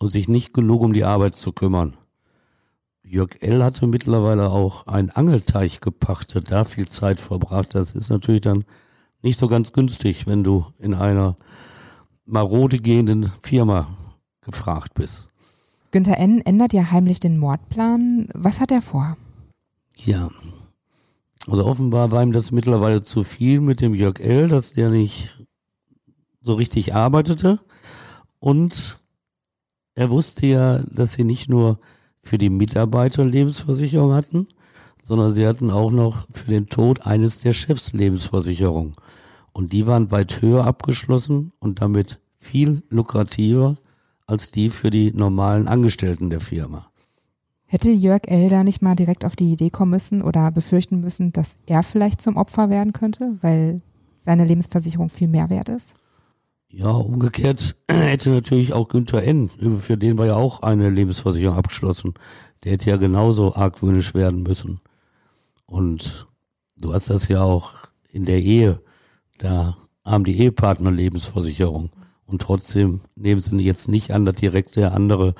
und 0.00 0.10
sich 0.10 0.28
nicht 0.28 0.52
genug 0.52 0.82
um 0.82 0.92
die 0.92 1.04
Arbeit 1.04 1.36
zu 1.36 1.52
kümmern. 1.52 1.96
Jörg 3.02 3.36
L. 3.40 3.62
hatte 3.62 3.86
mittlerweile 3.86 4.50
auch 4.50 4.86
einen 4.86 5.10
Angelteich 5.10 5.80
gepachtet, 5.80 6.50
da 6.50 6.64
viel 6.64 6.88
Zeit 6.88 7.20
verbracht. 7.20 7.74
Das 7.74 7.92
ist 7.92 8.10
natürlich 8.10 8.40
dann 8.40 8.64
nicht 9.22 9.38
so 9.38 9.46
ganz 9.46 9.72
günstig, 9.72 10.26
wenn 10.26 10.42
du 10.42 10.66
in 10.78 10.94
einer 10.94 11.36
marode 12.24 12.78
gehenden 12.78 13.30
Firma 13.42 13.88
gefragt 14.40 14.94
bist. 14.94 15.28
Günther 15.90 16.18
N. 16.18 16.40
ändert 16.40 16.72
ja 16.72 16.90
heimlich 16.90 17.20
den 17.20 17.38
Mordplan. 17.38 18.28
Was 18.34 18.60
hat 18.60 18.72
er 18.72 18.82
vor? 18.82 19.16
Ja, 19.96 20.30
also 21.46 21.66
offenbar 21.66 22.10
war 22.10 22.22
ihm 22.22 22.32
das 22.32 22.52
mittlerweile 22.52 23.02
zu 23.02 23.22
viel 23.22 23.60
mit 23.60 23.80
dem 23.80 23.94
Jörg 23.94 24.18
L., 24.20 24.48
dass 24.48 24.72
der 24.72 24.90
nicht 24.90 25.46
so 26.40 26.54
richtig 26.54 26.94
arbeitete. 26.94 27.60
Und 28.38 29.03
er 29.94 30.10
wusste 30.10 30.46
ja, 30.46 30.78
dass 30.90 31.12
sie 31.12 31.24
nicht 31.24 31.48
nur 31.48 31.78
für 32.22 32.38
die 32.38 32.50
Mitarbeiter 32.50 33.24
Lebensversicherung 33.24 34.12
hatten, 34.12 34.48
sondern 35.02 35.34
sie 35.34 35.46
hatten 35.46 35.70
auch 35.70 35.90
noch 35.90 36.26
für 36.30 36.48
den 36.48 36.68
Tod 36.68 37.06
eines 37.06 37.38
der 37.38 37.52
Chefs 37.52 37.92
Lebensversicherung. 37.92 38.92
Und 39.52 39.72
die 39.72 39.86
waren 39.86 40.10
weit 40.10 40.42
höher 40.42 40.64
abgeschlossen 40.64 41.52
und 41.60 41.80
damit 41.80 42.18
viel 42.38 42.82
lukrativer 42.90 43.76
als 44.26 44.50
die 44.50 44.70
für 44.70 44.90
die 44.90 45.12
normalen 45.12 45.68
Angestellten 45.68 46.30
der 46.30 46.40
Firma. 46.40 46.86
Hätte 47.66 47.90
Jörg 47.90 48.22
da 48.22 48.64
nicht 48.64 48.82
mal 48.82 48.94
direkt 48.94 49.24
auf 49.24 49.36
die 49.36 49.52
Idee 49.52 49.70
kommen 49.70 49.90
müssen 49.90 50.22
oder 50.22 50.50
befürchten 50.50 51.00
müssen, 51.00 51.32
dass 51.32 51.56
er 51.66 51.82
vielleicht 51.82 52.20
zum 52.20 52.36
Opfer 52.36 52.70
werden 52.70 52.92
könnte, 52.92 53.36
weil 53.42 53.82
seine 54.16 54.44
Lebensversicherung 54.44 55.10
viel 55.10 55.28
mehr 55.28 55.50
wert 55.50 55.68
ist? 55.68 55.94
Ja, 56.76 56.90
umgekehrt 56.90 57.76
hätte 57.88 58.30
natürlich 58.30 58.72
auch 58.72 58.88
Günther 58.88 59.22
N., 59.22 59.48
für 59.78 59.96
den 59.96 60.18
war 60.18 60.26
ja 60.26 60.34
auch 60.34 60.62
eine 60.62 60.90
Lebensversicherung 60.90 61.56
abgeschlossen. 61.56 62.14
Der 62.64 62.72
hätte 62.72 62.90
ja 62.90 62.96
genauso 62.96 63.54
argwöhnisch 63.54 64.14
werden 64.14 64.42
müssen. 64.42 64.80
Und 65.66 66.26
du 66.76 66.92
hast 66.92 67.10
das 67.10 67.28
ja 67.28 67.42
auch 67.42 67.74
in 68.10 68.24
der 68.24 68.42
Ehe. 68.42 68.80
Da 69.38 69.76
haben 70.04 70.24
die 70.24 70.36
Ehepartner 70.36 70.90
Lebensversicherung. 70.90 71.90
Und 72.26 72.42
trotzdem 72.42 73.02
nehmen 73.14 73.40
sie 73.40 73.56
jetzt 73.60 73.88
nicht 73.88 74.12
an, 74.12 74.24
dass 74.24 74.34
direkt 74.34 74.74
der 74.74 74.94
andere 74.94 75.36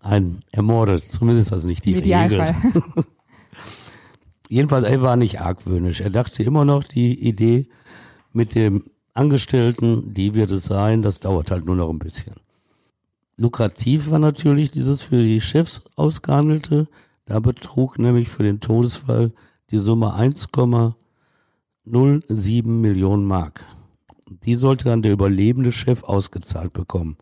einen 0.00 0.40
ermordet. 0.52 1.04
Zumindest 1.04 1.48
ist 1.48 1.52
das 1.52 1.64
nicht 1.64 1.84
die 1.84 1.96
Regel. 1.96 2.54
Jedenfalls, 4.48 4.84
er 4.84 5.02
war 5.02 5.16
nicht 5.16 5.40
argwöhnisch. 5.40 6.00
Er 6.00 6.10
dachte 6.10 6.42
immer 6.42 6.64
noch, 6.64 6.84
die 6.84 7.28
Idee 7.28 7.68
mit 8.32 8.54
dem 8.54 8.84
Angestellten, 9.14 10.14
die 10.14 10.34
wird 10.34 10.50
es 10.50 10.64
sein, 10.64 11.02
das 11.02 11.20
dauert 11.20 11.50
halt 11.50 11.66
nur 11.66 11.76
noch 11.76 11.90
ein 11.90 11.98
bisschen. 11.98 12.34
Lukrativ 13.36 14.10
war 14.10 14.18
natürlich 14.18 14.70
dieses 14.70 15.02
für 15.02 15.22
die 15.22 15.40
Chefs 15.40 15.82
ausgehandelte. 15.96 16.88
Da 17.26 17.40
betrug 17.40 17.98
nämlich 17.98 18.28
für 18.28 18.42
den 18.42 18.60
Todesfall 18.60 19.32
die 19.70 19.78
Summe 19.78 20.14
1,07 20.14 22.68
Millionen 22.68 23.24
Mark. 23.24 23.64
Die 24.44 24.54
sollte 24.54 24.86
dann 24.86 25.02
der 25.02 25.12
überlebende 25.12 25.72
Chef 25.72 26.04
ausgezahlt 26.04 26.72
bekommen. 26.72 27.16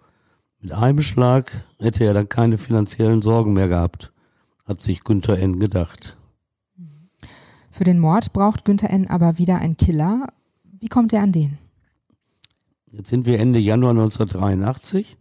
Mit 0.61 0.73
einem 0.73 1.01
Schlag 1.01 1.65
hätte 1.79 2.05
er 2.05 2.13
dann 2.13 2.29
keine 2.29 2.59
finanziellen 2.59 3.23
Sorgen 3.23 3.53
mehr 3.53 3.69
gehabt, 3.69 4.13
hat 4.67 4.83
sich 4.83 5.05
Günther 5.05 5.39
N. 5.39 5.59
gedacht. 5.59 6.19
Für 7.71 7.85
den 7.85 7.99
Mord 7.99 8.33
braucht 8.33 8.65
Günther 8.65 8.91
N. 8.91 9.09
aber 9.09 9.39
wieder 9.39 9.59
einen 9.59 9.77
Killer. 9.77 10.33
Wie 10.65 10.89
kommt 10.89 11.13
er 11.13 11.23
an 11.23 11.33
den? 11.33 11.59
Jetzt 12.93 13.09
sind 13.09 13.25
wir 13.25 13.39
Ende 13.39 13.61
Januar 13.61 13.93
1983 13.93 15.17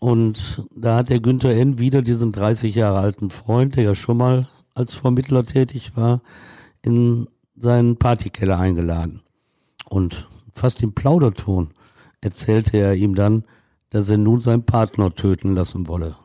und 0.00 0.66
da 0.74 0.96
hat 0.96 1.10
der 1.10 1.20
Günther 1.20 1.54
N. 1.54 1.78
wieder 1.78 2.00
diesen 2.00 2.32
30 2.32 2.74
Jahre 2.74 3.00
alten 3.00 3.28
Freund, 3.28 3.76
der 3.76 3.84
ja 3.84 3.94
schon 3.94 4.16
mal 4.16 4.48
als 4.74 4.94
Vermittler 4.94 5.44
tätig 5.44 5.94
war, 5.96 6.22
in 6.80 7.28
seinen 7.54 7.98
Partykeller 7.98 8.58
eingeladen. 8.58 9.20
Und 9.90 10.28
fast 10.52 10.82
im 10.82 10.94
Plauderton 10.94 11.68
erzählte 12.22 12.78
er 12.78 12.94
ihm 12.94 13.14
dann, 13.14 13.44
dass 13.90 14.08
er 14.08 14.16
nun 14.16 14.38
seinen 14.38 14.64
Partner 14.64 15.14
töten 15.14 15.54
lassen 15.54 15.86
wolle. 15.86 16.16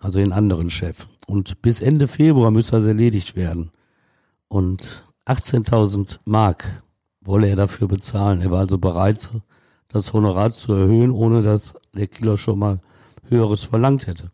Also 0.00 0.18
den 0.18 0.32
anderen 0.32 0.68
Chef. 0.68 1.06
Und 1.26 1.62
bis 1.62 1.80
Ende 1.80 2.06
Februar 2.06 2.50
müsse 2.50 2.72
das 2.72 2.84
erledigt 2.84 3.34
werden. 3.34 3.70
Und 4.48 5.04
18.000 5.24 6.18
Mark 6.26 6.82
wolle 7.22 7.48
er 7.48 7.56
dafür 7.56 7.88
bezahlen. 7.88 8.42
Er 8.42 8.50
war 8.50 8.60
also 8.60 8.76
bereit, 8.76 9.30
das 9.96 10.12
Honorar 10.12 10.52
zu 10.52 10.72
erhöhen, 10.72 11.10
ohne 11.10 11.42
dass 11.42 11.74
der 11.94 12.06
Killer 12.06 12.36
schon 12.36 12.58
mal 12.58 12.80
höheres 13.28 13.64
verlangt 13.64 14.06
hätte. 14.06 14.30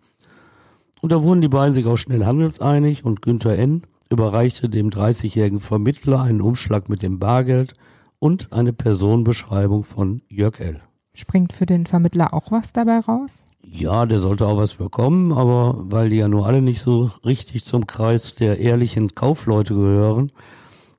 Und 1.00 1.12
da 1.12 1.23
wurden 1.23 1.40
die 1.40 1.49
beiden 1.49 1.73
sich 1.73 1.87
auch 1.87 1.97
schnell 1.97 2.25
handelseinig 2.25 3.04
und 3.04 3.23
Günther 3.23 3.59
N. 3.59 3.83
überreichte 4.11 4.69
dem 4.69 4.90
30-jährigen 4.90 5.59
Vermittler 5.59 6.23
einen 6.23 6.40
Umschlag 6.40 6.88
mit 6.88 7.02
dem 7.02 7.19
Bargeld 7.19 7.75
und 8.19 8.52
eine 8.52 8.73
Personenbeschreibung 8.73 9.83
von 9.83 10.23
Jörg 10.28 10.61
L. 10.61 10.81
Springt 11.14 11.52
für 11.52 11.66
den 11.66 11.87
Vermittler 11.87 12.33
auch 12.33 12.50
was 12.50 12.73
dabei 12.73 13.00
raus? 13.00 13.45
Ja, 13.64 14.07
der 14.07 14.19
sollte 14.19 14.47
auch 14.47 14.59
was 14.59 14.75
bekommen, 14.75 15.33
aber 15.33 15.75
weil 15.76 16.09
die 16.09 16.16
ja 16.16 16.28
nur 16.28 16.47
alle 16.47 16.62
nicht 16.62 16.81
so 16.81 17.11
richtig 17.25 17.64
zum 17.64 17.87
Kreis 17.87 18.35
der 18.35 18.59
ehrlichen 18.59 19.14
Kaufleute 19.14 19.75
gehören, 19.75 20.33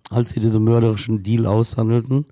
als 0.09 0.31
sie 0.31 0.39
diesen 0.39 0.63
mörderischen 0.63 1.23
Deal 1.23 1.45
aushandelten, 1.45 2.25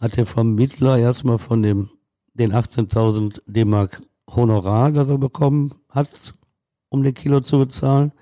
hat 0.00 0.16
der 0.16 0.26
Vermittler 0.26 0.98
erstmal 0.98 1.38
von 1.38 1.62
dem 1.62 1.90
den 2.34 2.52
18.000 2.52 3.40
D-Mark 3.46 4.00
Honorar, 4.28 4.92
das 4.92 5.10
er 5.10 5.18
bekommen 5.18 5.74
hat, 5.88 6.32
um 6.88 7.02
den 7.02 7.14
Kilo 7.14 7.40
zu 7.40 7.58
bezahlen, 7.58 8.12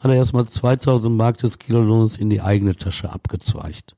hat 0.00 0.10
er 0.10 0.16
erstmal 0.16 0.44
2.000 0.44 1.10
Mark 1.10 1.38
des 1.38 1.58
Kilolohns 1.58 2.16
in 2.16 2.30
die 2.30 2.40
eigene 2.40 2.74
Tasche 2.74 3.10
abgezweigt. 3.10 3.96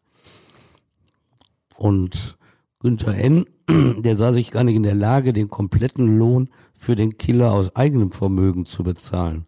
Und 1.76 2.36
Günther 2.80 3.14
N., 3.14 3.46
der 3.68 4.16
sah 4.16 4.32
sich 4.32 4.50
gar 4.50 4.64
nicht 4.64 4.76
in 4.76 4.82
der 4.82 4.94
Lage, 4.94 5.32
den 5.32 5.48
kompletten 5.48 6.18
Lohn 6.18 6.50
für 6.74 6.94
den 6.94 7.18
Killer 7.18 7.52
aus 7.52 7.74
eigenem 7.74 8.12
Vermögen 8.12 8.66
zu 8.66 8.84
bezahlen. 8.84 9.46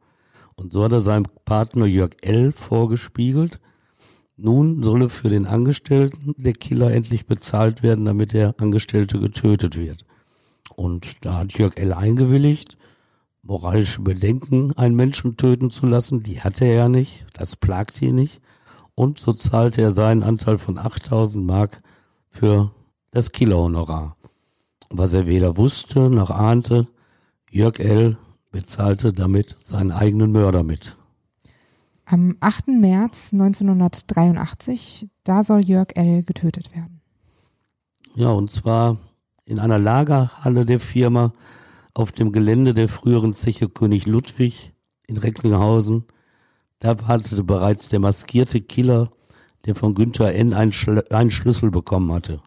Und 0.56 0.72
so 0.72 0.82
hat 0.82 0.92
er 0.92 1.00
seinem 1.00 1.26
Partner 1.44 1.86
Jörg 1.86 2.16
L. 2.22 2.50
vorgespiegelt, 2.52 3.60
nun 4.38 4.82
solle 4.82 5.08
für 5.08 5.28
den 5.28 5.46
Angestellten 5.46 6.34
der 6.36 6.52
Killer 6.52 6.92
endlich 6.92 7.26
bezahlt 7.26 7.82
werden, 7.82 8.04
damit 8.04 8.32
der 8.32 8.54
Angestellte 8.58 9.18
getötet 9.18 9.76
wird. 9.76 10.04
Und 10.76 11.24
da 11.24 11.38
hat 11.38 11.58
Jörg 11.58 11.76
L. 11.76 11.92
eingewilligt, 11.92 12.78
moralische 13.42 14.00
Bedenken, 14.00 14.72
einen 14.76 14.94
Menschen 14.94 15.36
töten 15.36 15.70
zu 15.70 15.86
lassen, 15.86 16.22
die 16.22 16.40
hatte 16.40 16.64
er 16.66 16.88
nicht, 16.88 17.26
das 17.32 17.56
plagt 17.56 18.00
ihn 18.00 18.14
nicht. 18.14 18.40
Und 18.94 19.18
so 19.18 19.32
zahlte 19.32 19.82
er 19.82 19.92
seinen 19.92 20.22
Anteil 20.22 20.58
von 20.58 20.78
8000 20.78 21.44
Mark 21.44 21.78
für 22.28 22.72
das 23.10 23.32
Killerhonorar. 23.32 24.16
Was 24.90 25.14
er 25.14 25.26
weder 25.26 25.56
wusste 25.56 26.10
noch 26.10 26.30
ahnte, 26.30 26.86
Jörg 27.50 27.78
L. 27.80 28.18
bezahlte 28.50 29.12
damit 29.12 29.56
seinen 29.58 29.90
eigenen 29.90 30.30
Mörder 30.32 30.62
mit. 30.62 30.97
Am 32.10 32.38
8. 32.40 32.68
März 32.68 33.34
1983, 33.34 35.08
da 35.24 35.44
soll 35.44 35.62
Jörg 35.62 35.88
L. 35.94 36.22
getötet 36.22 36.74
werden. 36.74 37.02
Ja, 38.14 38.30
und 38.30 38.50
zwar 38.50 38.96
in 39.44 39.58
einer 39.58 39.78
Lagerhalle 39.78 40.64
der 40.64 40.80
Firma 40.80 41.34
auf 41.92 42.12
dem 42.12 42.32
Gelände 42.32 42.72
der 42.72 42.88
früheren 42.88 43.34
Zeche 43.34 43.68
König 43.68 44.06
Ludwig 44.06 44.72
in 45.06 45.18
Recklinghausen. 45.18 46.04
Da 46.78 46.98
wartete 47.06 47.44
bereits 47.44 47.90
der 47.90 47.98
maskierte 47.98 48.62
Killer, 48.62 49.10
der 49.66 49.74
von 49.74 49.94
Günther 49.94 50.34
N. 50.34 50.54
einen, 50.54 50.72
Schl 50.72 51.04
einen 51.10 51.30
Schlüssel 51.30 51.70
bekommen 51.70 52.10
hatte. 52.10 52.40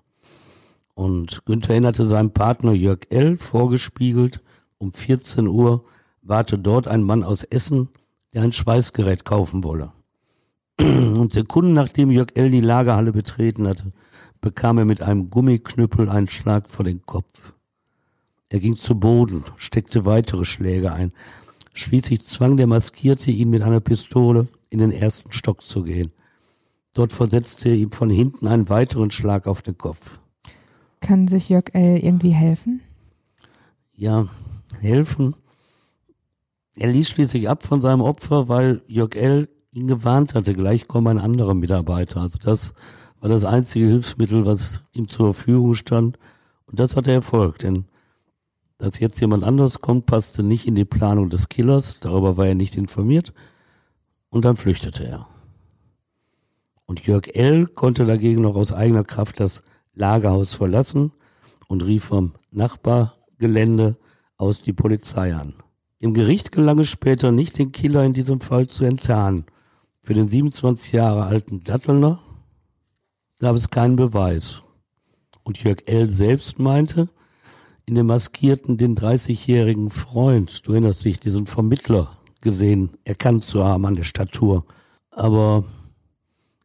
Und 0.95 1.45
Günther 1.45 1.75
N. 1.75 1.85
hatte 1.85 2.07
seinem 2.07 2.31
Partner 2.31 2.71
Jörg 2.71 3.01
L. 3.11 3.37
vorgespiegelt, 3.37 4.41
um 4.79 4.91
14 4.91 5.47
Uhr 5.47 5.85
warte 6.23 6.57
dort 6.57 6.87
ein 6.87 7.03
Mann 7.03 7.23
aus 7.23 7.43
Essen, 7.43 7.89
der 8.33 8.43
ein 8.43 8.51
Schweißgerät 8.51 9.25
kaufen 9.25 9.63
wolle. 9.63 9.91
Und 10.79 11.33
Sekunden 11.33 11.73
nachdem 11.73 12.11
Jörg 12.11 12.29
L. 12.35 12.49
die 12.49 12.61
Lagerhalle 12.61 13.11
betreten 13.11 13.67
hatte, 13.67 13.91
bekam 14.39 14.77
er 14.77 14.85
mit 14.85 15.01
einem 15.01 15.29
Gummiknüppel 15.29 16.09
einen 16.09 16.27
Schlag 16.27 16.69
vor 16.69 16.85
den 16.85 17.05
Kopf. 17.05 17.53
Er 18.49 18.59
ging 18.59 18.75
zu 18.75 18.95
Boden, 18.99 19.43
steckte 19.55 20.05
weitere 20.05 20.43
Schläge 20.43 20.91
ein. 20.91 21.13
Schließlich 21.73 22.25
zwang 22.25 22.57
der 22.57 22.67
Maskierte 22.67 23.31
ihn 23.31 23.49
mit 23.49 23.61
einer 23.61 23.79
Pistole 23.79 24.47
in 24.69 24.79
den 24.79 24.91
ersten 24.91 25.31
Stock 25.31 25.61
zu 25.61 25.83
gehen. 25.83 26.11
Dort 26.93 27.13
versetzte 27.13 27.69
er 27.69 27.75
ihm 27.75 27.91
von 27.91 28.09
hinten 28.09 28.47
einen 28.47 28.67
weiteren 28.67 29.11
Schlag 29.11 29.47
auf 29.47 29.61
den 29.61 29.77
Kopf. 29.77 30.19
Kann 30.99 31.27
sich 31.27 31.49
Jörg 31.49 31.73
L. 31.73 31.97
irgendwie 31.97 32.31
helfen? 32.31 32.81
Ja, 33.93 34.27
helfen. 34.79 35.35
Er 36.81 36.87
ließ 36.87 37.09
schließlich 37.09 37.47
ab 37.47 37.63
von 37.63 37.79
seinem 37.79 38.01
Opfer, 38.01 38.47
weil 38.47 38.81
Jörg 38.87 39.13
L. 39.13 39.47
ihn 39.71 39.85
gewarnt 39.85 40.33
hatte, 40.33 40.55
gleich 40.55 40.87
kommt 40.87 41.09
ein 41.09 41.19
anderer 41.19 41.53
Mitarbeiter. 41.53 42.21
Also 42.21 42.39
das 42.39 42.73
war 43.19 43.29
das 43.29 43.45
einzige 43.45 43.85
Hilfsmittel, 43.85 44.47
was 44.47 44.81
ihm 44.91 45.07
zur 45.07 45.35
Verfügung 45.35 45.75
stand. 45.75 46.17
Und 46.65 46.79
das 46.79 46.95
hat 46.95 47.07
er 47.07 47.13
Erfolg, 47.13 47.59
denn 47.59 47.85
dass 48.79 48.97
jetzt 48.97 49.21
jemand 49.21 49.43
anders 49.43 49.79
kommt, 49.79 50.07
passte 50.07 50.41
nicht 50.41 50.65
in 50.65 50.73
die 50.73 50.85
Planung 50.85 51.29
des 51.29 51.49
Killers, 51.49 51.97
darüber 51.99 52.35
war 52.35 52.47
er 52.47 52.55
nicht 52.55 52.75
informiert. 52.75 53.31
Und 54.31 54.43
dann 54.43 54.55
flüchtete 54.55 55.05
er. 55.05 55.27
Und 56.87 57.05
Jörg 57.05 57.27
L. 57.35 57.67
konnte 57.67 58.05
dagegen 58.05 58.41
noch 58.41 58.55
aus 58.55 58.73
eigener 58.73 59.03
Kraft 59.03 59.39
das 59.39 59.61
Lagerhaus 59.93 60.55
verlassen 60.55 61.11
und 61.67 61.85
rief 61.85 62.05
vom 62.05 62.33
Nachbargelände 62.49 63.97
aus 64.35 64.63
die 64.63 64.73
Polizei 64.73 65.35
an. 65.35 65.60
Im 66.01 66.15
Gericht 66.15 66.51
gelang 66.51 66.79
es 66.79 66.89
später 66.89 67.31
nicht, 67.31 67.59
den 67.59 67.71
Killer 67.71 68.03
in 68.03 68.13
diesem 68.13 68.41
Fall 68.41 68.67
zu 68.67 68.85
enttarnen. 68.85 69.45
Für 70.01 70.15
den 70.15 70.27
27 70.27 70.93
Jahre 70.93 71.25
alten 71.25 71.63
Dattelner 71.63 72.19
gab 73.39 73.55
es 73.55 73.69
keinen 73.69 73.97
Beweis. 73.97 74.63
Und 75.43 75.63
Jörg 75.63 75.83
L. 75.85 76.07
selbst 76.07 76.57
meinte, 76.57 77.09
in 77.85 77.93
dem 77.93 78.07
Maskierten 78.07 78.77
den 78.77 78.95
30-jährigen 78.95 79.91
Freund, 79.91 80.65
du 80.65 80.71
erinnerst 80.71 81.05
dich, 81.05 81.19
diesen 81.19 81.45
Vermittler 81.45 82.17
gesehen, 82.41 82.97
erkannt 83.03 83.43
zu 83.43 83.63
haben 83.63 83.85
an 83.85 83.95
der 83.95 84.03
Statur. 84.03 84.65
Aber 85.11 85.65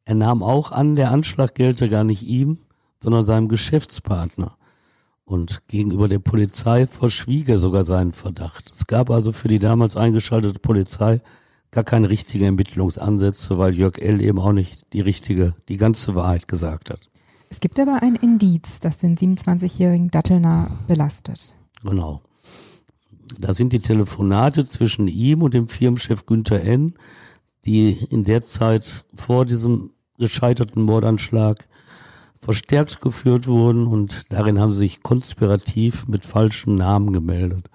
er 0.07 0.15
nahm 0.15 0.43
auch 0.43 0.73
an, 0.73 0.97
der 0.97 1.11
Anschlag 1.11 1.55
gelte 1.55 1.91
gar 1.91 2.05
nicht 2.05 2.23
ihm, 2.23 2.61
sondern 3.03 3.25
seinem 3.25 3.49
Geschäftspartner. 3.49 4.56
Und 5.27 5.67
gegenüber 5.67 6.07
der 6.07 6.21
Polizei 6.21 6.87
verschwieg 6.87 7.49
er 7.49 7.59
sogar 7.59 7.83
seinen 7.83 8.13
Verdacht. 8.13 8.71
Es 8.73 8.87
gab 8.87 9.11
also 9.11 9.33
für 9.33 9.49
die 9.49 9.59
damals 9.59 9.97
eingeschaltete 9.97 10.61
Polizei 10.61 11.21
gar 11.73 11.83
keine 11.83 12.09
richtigen 12.09 12.45
Ermittlungsansätze, 12.45 13.59
weil 13.59 13.75
Jörg 13.75 13.99
L. 13.99 14.21
eben 14.21 14.39
auch 14.39 14.53
nicht 14.53 14.93
die 14.93 15.01
richtige, 15.01 15.55
die 15.69 15.79
ganze 15.79 16.15
Wahrheit 16.15 16.47
gesagt 16.47 16.91
hat. 16.91 17.11
Es 17.51 17.59
gibt 17.59 17.81
aber 17.81 18.03
ein 18.03 18.15
Indiz, 18.15 18.79
das 18.79 18.99
den 18.99 19.17
27-jährigen 19.17 20.13
Dattelner 20.13 20.71
belastet. 20.87 21.55
Genau. 21.83 22.23
Da 23.41 23.53
sind 23.53 23.73
die 23.73 23.81
Telefonate 23.81 24.65
zwischen 24.65 25.09
ihm 25.09 25.43
und 25.43 25.55
dem 25.55 25.67
Firmenchef 25.67 26.25
Günther 26.27 26.63
N., 26.63 26.95
die 27.65 27.91
in 28.11 28.23
der 28.23 28.47
Zeit 28.47 29.05
vor 29.15 29.45
diesem 29.45 29.91
gescheiterten 30.19 30.83
Mordanschlag 30.83 31.67
verstärkt 32.47 33.01
geführt 33.01 33.49
wurden 33.49 33.89
und 33.89 34.23
darin 34.29 34.61
haben 34.61 34.71
sie 34.71 34.79
sich 34.79 35.03
konspirativ 35.03 36.07
mit 36.07 36.25
falschen 36.25 36.77
Namen 36.77 37.13
gemeldet, 37.13 37.69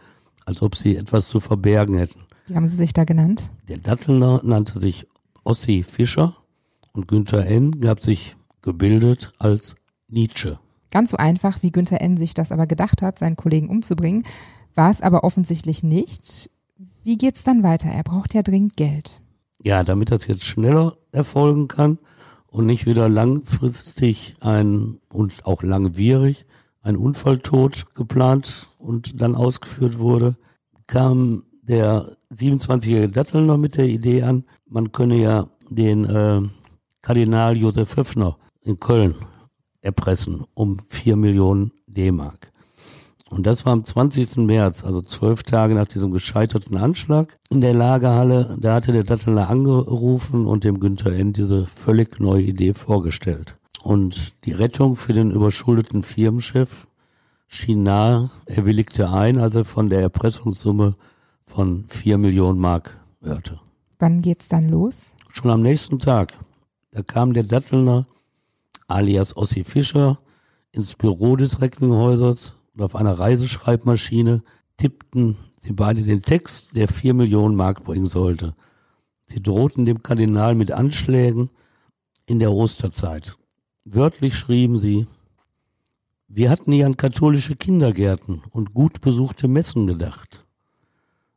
als 0.46 0.62
ob 0.62 0.78
sie 0.78 0.96
etwas 0.96 1.28
zu 1.28 1.42
verbergen 1.42 1.98
hätten. 1.98 2.22
Wie 2.48 2.56
haben 2.56 2.68
sie 2.68 2.78
sich 2.78 2.94
da 2.94 3.04
genannt? 3.04 3.52
Der 3.68 3.80
Dattelner 3.80 4.40
nannte 4.46 4.80
sich 4.80 5.06
Ossi 5.44 5.84
Fischer 5.84 6.38
und 6.94 7.10
Günther 7.10 7.46
N. 7.48 7.82
gab 7.82 8.00
sich 8.00 8.38
gebildet 8.62 9.34
als 9.40 9.76
Nietzsche. 10.08 10.58
Ganz 10.90 11.12
so 11.12 11.18
einfach, 11.18 11.62
wie 11.62 11.74
Günther 11.74 12.00
N. 12.00 12.16
sich 12.16 12.34
das 12.34 12.54
aber 12.54 12.66
gedacht 12.66 13.02
hat, 13.02 13.20
seinen 13.20 13.36
Kollegen 13.36 13.68
umzubringen, 13.68 14.24
war 14.74 14.90
es 14.90 15.02
aber 15.02 15.26
offensichtlich 15.26 15.84
nicht. 15.84 16.50
Wie 17.04 17.18
geht's 17.18 17.44
dann 17.44 17.62
weiter? 17.62 17.90
Er 17.90 18.04
braucht 18.04 18.34
ja 18.34 18.42
dringend 18.42 18.78
Geld. 18.78 19.20
Ja, 19.62 19.84
damit 19.84 20.12
das 20.12 20.28
jetzt 20.28 20.46
schneller 20.46 20.94
erfolgen 21.12 21.68
kann 21.68 21.98
und 22.52 22.66
nicht 22.68 22.86
wieder 22.86 23.10
langfristig 23.10 24.36
ein 24.42 25.00
und 25.12 25.46
auch 25.46 25.64
langwierig 25.64 26.46
ein 26.84 26.98
Unfalltod 26.98 27.96
geplant 27.96 28.70
und 28.78 29.22
dann 29.22 29.36
ausgeführt 29.36 30.00
wurde, 30.00 30.36
kam 30.86 31.44
der 31.64 32.12
27-jährige 32.34 33.10
Dattel 33.10 33.46
noch 33.46 33.58
mit 33.58 33.78
der 33.78 33.88
Idee 33.88 34.24
an, 34.24 34.44
man 34.68 34.92
könne 34.92 35.16
ja 35.16 35.48
den 35.70 36.06
äh, 36.06 36.42
Kardinal 37.02 37.58
Josef 37.58 37.96
Höfner 37.96 38.38
in 38.62 38.80
Köln 38.80 39.16
erpressen 39.82 40.46
um 40.54 40.78
vier 40.88 41.16
Millionen 41.16 41.72
D-Mark. 41.88 42.52
Und 43.32 43.48
das 43.48 43.66
war 43.66 43.72
am 43.72 43.86
20. 43.86 44.46
März, 44.46 44.84
also 44.84 45.02
zwölf 45.02 45.44
Tage 45.44 45.74
nach 45.74 45.88
diesem 45.88 46.12
gescheiterten 46.12 46.76
Anschlag 46.76 47.34
in 47.50 47.62
der 47.62 47.74
Lagerhalle. 47.74 48.58
Da 48.60 48.76
hatte 48.76 48.92
der 48.92 49.06
Dattelner 49.06 49.50
angerufen 49.50 50.46
und 50.46 50.66
dem 50.66 50.82
Günther 50.82 51.14
N. 51.14 51.32
diese 51.32 51.66
völlig 51.66 52.20
neue 52.20 52.44
Idee 52.44 52.74
vorgestellt. 52.74 53.56
Und 53.84 54.44
die 54.44 54.52
Rettung 54.52 54.98
für 54.98 55.14
den 55.14 55.32
überschuldeten 55.32 56.04
Firmenchef 56.04 56.88
schien 57.48 57.84
nahe. 57.84 58.30
Er 58.48 58.66
willigte 58.66 59.10
ein, 59.10 59.40
als 59.40 59.56
er 59.56 59.64
von 59.64 59.90
der 59.90 60.02
Erpressungssumme 60.02 60.98
von 61.46 61.86
vier 61.88 62.18
Millionen 62.18 62.60
Mark 62.60 63.00
hörte. 63.22 63.62
Wann 63.98 64.22
geht's 64.22 64.50
dann 64.50 64.68
los? 64.68 65.16
Schon 65.32 65.52
am 65.52 65.62
nächsten 65.62 66.00
Tag. 66.00 66.34
Da 66.92 67.02
kam 67.02 67.32
der 67.32 67.44
Dattelner 67.44 68.08
alias 68.90 69.38
Ossi 69.38 69.64
Fischer 69.64 70.20
ins 70.74 70.96
Büro 70.96 71.38
des 71.38 71.62
Recklinghäusers 71.62 72.58
und 72.74 72.82
auf 72.82 72.96
einer 72.96 73.20
Reiseschreibmaschine 73.20 74.44
tippten 74.78 75.38
sie 75.56 75.74
beide 75.74 76.02
den 76.02 76.22
Text, 76.22 76.76
der 76.76 76.88
vier 76.88 77.14
Millionen 77.14 77.56
Mark 77.56 77.84
bringen 77.84 78.08
sollte. 78.08 78.56
Sie 79.26 79.42
drohten 79.42 79.86
dem 79.86 80.04
Kardinal 80.04 80.56
mit 80.56 80.72
Anschlägen 80.72 81.50
in 82.26 82.40
der 82.40 82.52
Osterzeit. 82.52 83.38
Wörtlich 83.86 84.36
schrieben 84.36 84.78
sie, 84.78 85.08
wir 86.28 86.50
hatten 86.50 86.70
nie 86.70 86.84
an 86.86 86.96
katholische 86.96 87.58
Kindergärten 87.58 88.42
und 88.52 88.74
gut 88.74 89.02
besuchte 89.02 89.50
Messen 89.50 89.86
gedacht. 89.86 90.46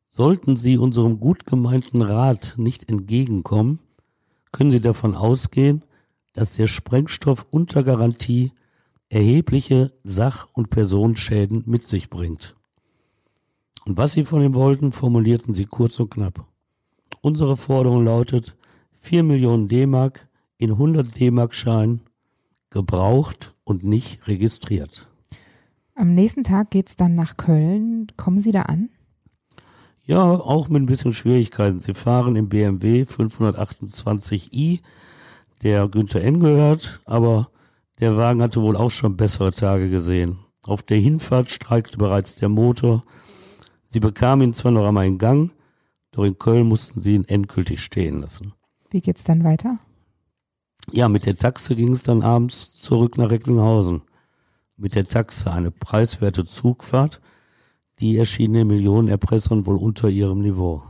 Sollten 0.08 0.56
Sie 0.56 0.78
unserem 0.78 1.18
gut 1.18 1.44
gemeinten 1.46 2.00
Rat 2.00 2.54
nicht 2.56 2.88
entgegenkommen, 2.88 3.80
können 4.52 4.70
Sie 4.70 4.80
davon 4.80 5.16
ausgehen, 5.16 5.82
dass 6.32 6.52
der 6.52 6.68
Sprengstoff 6.68 7.46
unter 7.50 7.82
Garantie 7.82 8.52
erhebliche 9.08 9.92
Sach- 10.02 10.48
und 10.52 10.70
Personenschäden 10.70 11.64
mit 11.66 11.86
sich 11.86 12.10
bringt. 12.10 12.56
Und 13.84 13.96
was 13.96 14.12
sie 14.12 14.24
von 14.24 14.42
ihm 14.42 14.54
wollten, 14.54 14.92
formulierten 14.92 15.54
sie 15.54 15.66
kurz 15.66 16.00
und 16.00 16.10
knapp. 16.10 16.46
Unsere 17.20 17.56
Forderung 17.56 18.04
lautet 18.04 18.56
4 19.00 19.22
Millionen 19.22 19.68
D-Mark 19.68 20.28
in 20.56 20.70
100 20.70 21.18
D-Mark-Scheinen, 21.18 22.00
gebraucht 22.70 23.54
und 23.64 23.84
nicht 23.84 24.26
registriert. 24.26 25.08
Am 25.94 26.14
nächsten 26.14 26.42
Tag 26.42 26.70
geht's 26.70 26.96
dann 26.96 27.14
nach 27.14 27.36
Köln. 27.36 28.08
Kommen 28.16 28.40
Sie 28.40 28.50
da 28.50 28.62
an? 28.62 28.90
Ja, 30.06 30.22
auch 30.22 30.68
mit 30.68 30.82
ein 30.82 30.86
bisschen 30.86 31.12
Schwierigkeiten. 31.12 31.80
Sie 31.80 31.94
fahren 31.94 32.36
im 32.36 32.48
BMW 32.48 33.02
528i, 33.02 34.80
der 35.62 35.88
Günther 35.88 36.22
N 36.22 36.40
gehört, 36.40 37.00
aber 37.04 37.48
der 38.00 38.16
Wagen 38.16 38.42
hatte 38.42 38.62
wohl 38.62 38.76
auch 38.76 38.90
schon 38.90 39.16
bessere 39.16 39.52
Tage 39.52 39.88
gesehen. 39.88 40.38
Auf 40.62 40.82
der 40.82 40.98
Hinfahrt 40.98 41.50
streikte 41.50 41.98
bereits 41.98 42.34
der 42.34 42.48
Motor. 42.48 43.04
Sie 43.84 44.00
bekamen 44.00 44.48
ihn 44.48 44.54
zwar 44.54 44.72
noch 44.72 44.86
einmal 44.86 45.06
in 45.06 45.18
Gang, 45.18 45.52
doch 46.10 46.24
in 46.24 46.38
Köln 46.38 46.66
mussten 46.66 47.02
sie 47.02 47.14
ihn 47.14 47.24
endgültig 47.24 47.82
stehen 47.82 48.20
lassen. 48.20 48.52
Wie 48.90 49.00
geht's 49.00 49.24
dann 49.24 49.44
weiter? 49.44 49.78
Ja, 50.92 51.08
mit 51.08 51.26
der 51.26 51.36
Taxe 51.36 51.74
ging 51.76 51.92
es 51.92 52.02
dann 52.02 52.22
abends 52.22 52.74
zurück 52.74 53.16
nach 53.18 53.30
Recklinghausen. 53.30 54.02
Mit 54.76 54.94
der 54.94 55.06
Taxe 55.06 55.50
eine 55.52 55.70
preiswerte 55.70 56.44
Zugfahrt, 56.44 57.20
die 58.00 58.16
erschien 58.16 58.52
den 58.52 58.66
Millionenerpressern 58.66 59.66
wohl 59.66 59.76
unter 59.76 60.08
ihrem 60.08 60.40
Niveau. 60.40 60.82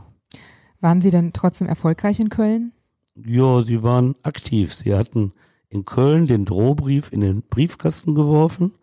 Waren 0.81 1.01
Sie 1.01 1.11
dann 1.11 1.33
trotzdem 1.33 1.67
erfolgreich 1.67 2.19
in 2.19 2.29
Köln? 2.29 2.73
Ja, 3.15 3.61
sie 3.61 3.81
waren 3.81 4.15
aktiv. 4.23 4.73
Sie 4.73 4.93
hatten 4.93 5.33
in 5.75 5.83
Köln 5.83 6.25
den 6.25 6.45
Drohbrief 6.45 7.11
in 7.11 7.19
den 7.19 7.41
Briefkasten 7.41 8.15
geworfen, 8.15 8.73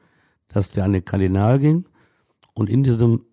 dass 0.49 0.69
der 0.69 0.85
an 0.85 0.93
den 0.93 1.05
Kardinal 1.05 1.59
ging. 1.59 1.87
Und 2.53 2.69
in 2.69 2.83
diesem 2.83 3.25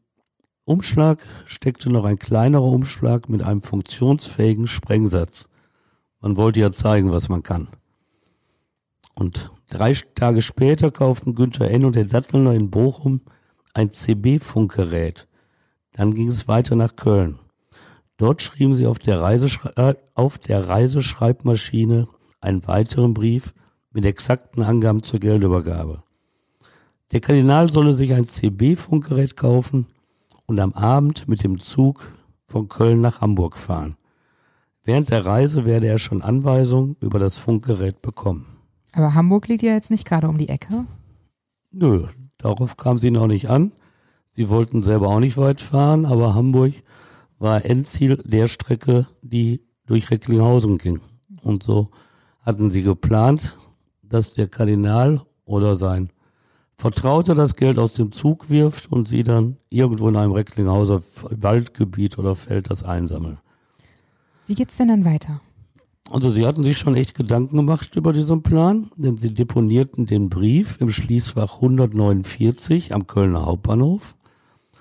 Umschlag 0.64 1.26
steckte 1.46 1.92
noch 1.92 2.06
ein 2.06 2.18
kleinerer 2.18 2.64
Umschlag 2.64 3.28
mit 3.28 3.42
einem 3.44 3.62
funktionsfähigen 3.62 4.66
Sprengsatz. 4.66 5.50
Man 6.22 6.38
wollte 6.38 6.62
ja 6.62 6.72
zeigen, 6.72 7.12
was 7.12 7.28
man 7.28 7.44
kann. 7.44 7.68
Und 9.14 9.52
drei 9.70 9.94
Tage 10.16 10.42
später 10.42 10.90
kauften 10.90 11.36
Günther 11.36 11.70
N. 11.70 11.84
und 11.84 11.98
der 11.98 12.06
Dattelner 12.06 12.54
in 12.54 12.70
Bochum 12.70 13.20
ein 13.74 13.92
CB-Funkgerät. 13.92 15.28
Dann 15.92 16.14
ging 16.14 16.30
es 16.30 16.48
weiter 16.48 16.78
nach 16.78 16.96
Köln. 16.96 17.40
Dort 18.16 18.42
schrieben 18.42 18.76
sie 18.76 18.88
auf 18.88 19.00
der, 19.00 19.20
Reiseschre 19.20 19.76
äh, 19.76 19.96
auf 20.14 20.38
der 20.38 20.70
Reiseschreibmaschine 20.70 22.08
einen 22.42 22.68
weiteren 22.68 23.14
Brief 23.14 23.54
mit 23.92 24.06
exakten 24.06 24.64
Angaben 24.64 25.04
zur 25.04 25.20
Geldübergabe. 25.20 26.04
Der 27.12 27.22
Kardinal 27.22 27.72
solle 27.72 27.94
sich 27.94 28.14
ein 28.14 28.28
CB-Funkgerät 28.28 29.36
kaufen 29.36 29.88
und 30.46 30.60
am 30.60 30.74
Abend 30.74 31.28
mit 31.28 31.44
dem 31.44 31.60
Zug 31.60 32.12
von 32.46 32.68
Köln 32.68 33.02
nach 33.02 33.22
Hamburg 33.22 33.58
fahren. 33.58 33.96
Während 34.84 35.10
der 35.10 35.26
Reise 35.26 35.66
werde 35.66 35.88
er 35.88 36.00
schon 36.00 36.22
Anweisungen 36.22 36.96
über 37.00 37.20
das 37.20 37.38
Funkgerät 37.38 38.02
bekommen. 38.02 38.46
Aber 38.94 39.14
Hamburg 39.14 39.48
liegt 39.48 39.64
ja 39.64 39.74
jetzt 39.74 39.92
nicht 39.92 40.06
gerade 40.06 40.28
um 40.28 40.38
die 40.38 40.50
Ecke. 40.50 40.86
Nö, 41.72 42.08
darauf 42.38 42.78
kam 42.78 42.98
sie 42.98 43.12
noch 43.12 43.28
nicht 43.28 43.50
an. 43.50 43.72
Sie 44.30 44.50
wollten 44.50 44.82
selber 44.84 45.10
auch 45.10 45.20
nicht 45.20 45.38
weit 45.38 45.62
fahren, 45.62 46.06
aber 46.06 46.34
Hamburg 46.34 46.74
war 47.38 47.66
Endziel 47.66 48.18
der 48.26 48.48
Strecke, 48.48 49.08
die 49.22 49.62
durch 49.86 50.12
Recklinghausen 50.12 50.78
ging. 50.78 51.02
Und 51.44 51.64
so 51.64 51.90
hatten 52.50 52.72
sie 52.72 52.82
geplant, 52.82 53.56
dass 54.02 54.34
der 54.34 54.48
Kardinal 54.48 55.22
oder 55.46 55.76
sein 55.76 56.10
Vertrauter 56.78 57.36
das 57.36 57.56
Geld 57.56 57.78
aus 57.78 57.94
dem 57.94 58.12
Zug 58.12 58.50
wirft 58.50 58.92
und 58.92 59.08
sie 59.08 59.22
dann 59.22 59.58
irgendwo 59.70 60.10
in 60.10 60.16
einem 60.16 60.32
Recklinghauser 60.32 61.00
Waldgebiet 61.30 62.18
oder 62.18 62.34
Feld 62.36 62.72
das 62.72 62.84
einsammeln. 62.84 63.38
Wie 64.48 64.56
geht's 64.56 64.78
denn 64.78 64.88
dann 64.88 65.06
weiter? 65.06 65.42
Also 66.10 66.32
sie 66.32 66.48
hatten 66.48 66.64
sich 66.64 66.80
schon 66.80 66.96
echt 66.96 67.14
Gedanken 67.14 67.58
gemacht 67.58 67.96
über 67.96 68.14
diesen 68.14 68.42
Plan, 68.42 68.90
denn 68.96 69.18
sie 69.18 69.32
deponierten 69.32 70.08
den 70.08 70.30
Brief 70.30 70.82
im 70.82 70.90
Schließfach 70.90 71.56
149 71.56 72.96
am 72.96 73.06
Kölner 73.06 73.46
Hauptbahnhof, 73.46 74.16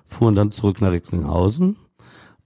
fuhren 0.07 0.35
dann 0.35 0.53
zurück 0.53 0.81
nach 0.81 0.93
Recklinghausen. 0.93 1.77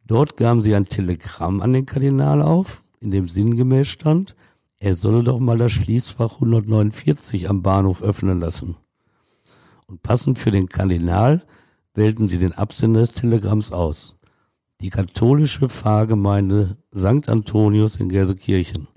Dort 0.05 0.37
gaben 0.37 0.63
sie 0.63 0.75
ein 0.75 0.87
Telegramm 0.87 1.61
an 1.61 1.75
den 1.75 1.87
Kardinal 1.87 2.43
auf, 2.43 2.83
in 2.99 3.13
dem 3.13 3.29
sinngemäß 3.29 3.87
stand, 3.87 4.35
er 4.83 4.95
solle 4.95 5.23
doch 5.23 5.39
mal 5.39 5.59
das 5.59 5.73
Schließfach 5.73 6.35
149 6.35 7.49
am 7.49 7.63
Bahnhof 7.63 8.03
öffnen 8.03 8.41
lassen. 8.41 8.77
Und 9.87 10.03
passend 10.03 10.39
für 10.39 10.51
den 10.51 10.69
Kardinal 10.69 11.47
wählten 11.95 12.29
sie 12.29 12.39
den 12.39 12.53
Absender 12.53 13.01
des 13.01 13.13
Telegramms 13.13 13.71
aus 13.73 14.17
die 14.83 14.91
katholische 14.91 15.69
Pfarrgemeinde 15.69 16.77
St. 16.95 17.29
Antonius 17.29 17.97
in 17.97 18.09
Gelsenkirchen. 18.09 18.89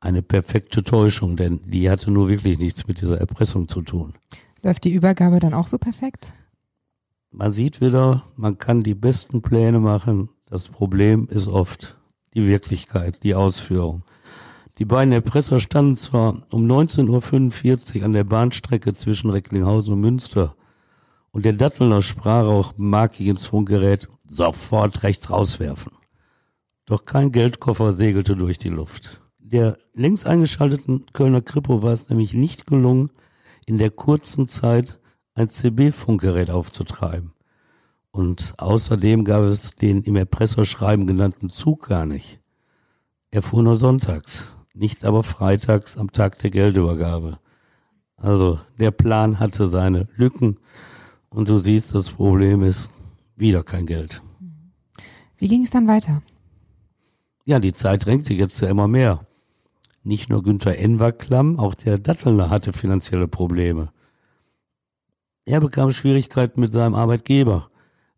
Eine 0.00 0.22
perfekte 0.22 0.82
Täuschung, 0.82 1.36
denn 1.36 1.60
die 1.66 1.90
hatte 1.90 2.10
nur 2.10 2.30
wirklich 2.30 2.58
nichts 2.58 2.88
mit 2.88 3.02
dieser 3.02 3.18
Erpressung 3.18 3.68
zu 3.68 3.82
tun. 3.82 4.14
Läuft 4.62 4.84
die 4.84 4.94
Übergabe 4.94 5.38
dann 5.38 5.52
auch 5.52 5.66
so 5.66 5.76
perfekt? 5.76 6.32
Man 7.30 7.52
sieht 7.52 7.82
wieder, 7.82 8.22
man 8.36 8.58
kann 8.58 8.82
die 8.82 8.94
besten 8.94 9.42
Pläne 9.42 9.78
machen. 9.78 10.30
Das 10.48 10.68
Problem 10.68 11.28
ist 11.28 11.48
oft 11.48 11.98
die 12.32 12.46
Wirklichkeit, 12.46 13.22
die 13.22 13.34
Ausführung. 13.34 14.02
Die 14.78 14.84
beiden 14.84 15.12
Erpresser 15.12 15.60
standen 15.60 15.96
zwar 15.96 16.42
um 16.50 16.66
19.45 16.66 17.98
Uhr 17.98 18.04
an 18.04 18.12
der 18.12 18.24
Bahnstrecke 18.24 18.94
zwischen 18.94 19.30
Recklinghausen 19.30 19.94
und 19.94 20.00
Münster 20.00 20.54
und 21.32 21.44
der 21.44 21.52
Dattelner 21.52 22.02
sprach 22.02 22.46
auch 22.46 22.74
markig 22.76 23.26
ins 23.26 23.46
Funkgerät, 23.46 24.08
sofort 24.28 25.02
rechts 25.02 25.30
rauswerfen. 25.30 25.92
Doch 26.86 27.04
kein 27.04 27.30
Geldkoffer 27.30 27.92
segelte 27.92 28.34
durch 28.34 28.58
die 28.58 28.68
Luft. 28.68 29.20
Der 29.38 29.78
längst 29.94 30.26
eingeschalteten 30.26 31.06
Kölner 31.12 31.42
Kripo 31.42 31.82
war 31.82 31.92
es 31.92 32.08
nämlich 32.08 32.34
nicht 32.34 32.66
gelungen, 32.66 33.10
in 33.66 33.78
der 33.78 33.90
kurzen 33.90 34.48
Zeit 34.48 34.98
ein 35.34 35.48
CB-Funkgerät 35.48 36.50
aufzutreiben. 36.50 37.32
Und 38.10 38.54
außerdem 38.58 39.24
gab 39.24 39.42
es 39.42 39.76
den 39.76 40.02
im 40.02 40.16
Erpresserschreiben 40.16 41.06
genannten 41.06 41.50
Zug 41.50 41.88
gar 41.88 42.06
nicht. 42.06 42.40
Er 43.30 43.42
fuhr 43.42 43.62
nur 43.62 43.76
sonntags, 43.76 44.56
nicht 44.74 45.04
aber 45.04 45.22
freitags 45.22 45.96
am 45.96 46.12
Tag 46.12 46.38
der 46.38 46.50
Geldübergabe. 46.50 47.38
Also 48.16 48.60
der 48.78 48.90
Plan 48.90 49.40
hatte 49.40 49.68
seine 49.68 50.08
Lücken 50.16 50.58
und 51.28 51.48
du 51.48 51.58
siehst, 51.58 51.94
das 51.94 52.10
Problem 52.10 52.62
ist 52.62 52.90
wieder 53.36 53.62
kein 53.62 53.86
Geld. 53.86 54.20
Wie 55.38 55.48
ging 55.48 55.64
es 55.64 55.70
dann 55.70 55.88
weiter? 55.88 56.22
Ja, 57.44 57.58
die 57.58 57.72
Zeit 57.72 58.04
drängt 58.04 58.26
sich 58.26 58.38
jetzt 58.38 58.60
ja 58.60 58.68
immer 58.68 58.88
mehr. 58.88 59.24
Nicht 60.02 60.28
nur 60.28 60.42
Günther 60.42 60.78
N. 60.78 60.98
war 60.98 61.12
klamm, 61.12 61.58
auch 61.58 61.74
der 61.74 61.98
Dattelner 61.98 62.50
hatte 62.50 62.72
finanzielle 62.72 63.28
Probleme. 63.28 63.90
Er 65.44 65.60
bekam 65.60 65.90
Schwierigkeiten 65.90 66.60
mit 66.60 66.72
seinem 66.72 66.94
Arbeitgeber, 66.94 67.70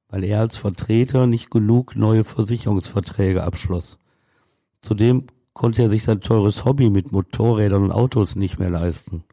weil 0.09 0.25
er 0.25 0.41
als 0.41 0.57
Vertreter 0.57 1.27
nicht 1.27 1.51
genug 1.51 1.97
neue 1.97 2.25
Versicherungsverträge 2.25 3.43
abschloss. 3.43 3.99
Zudem 4.83 5.27
konnte 5.53 5.83
er 5.83 5.89
sich 5.89 6.03
sein 6.03 6.21
teures 6.21 6.65
Hobby 6.65 6.91
mit 6.91 7.13
Motorrädern 7.13 7.85
und 7.85 7.93
Autos 7.93 8.37
nicht 8.37 8.59
mehr 8.59 8.71
leisten. 8.71 9.25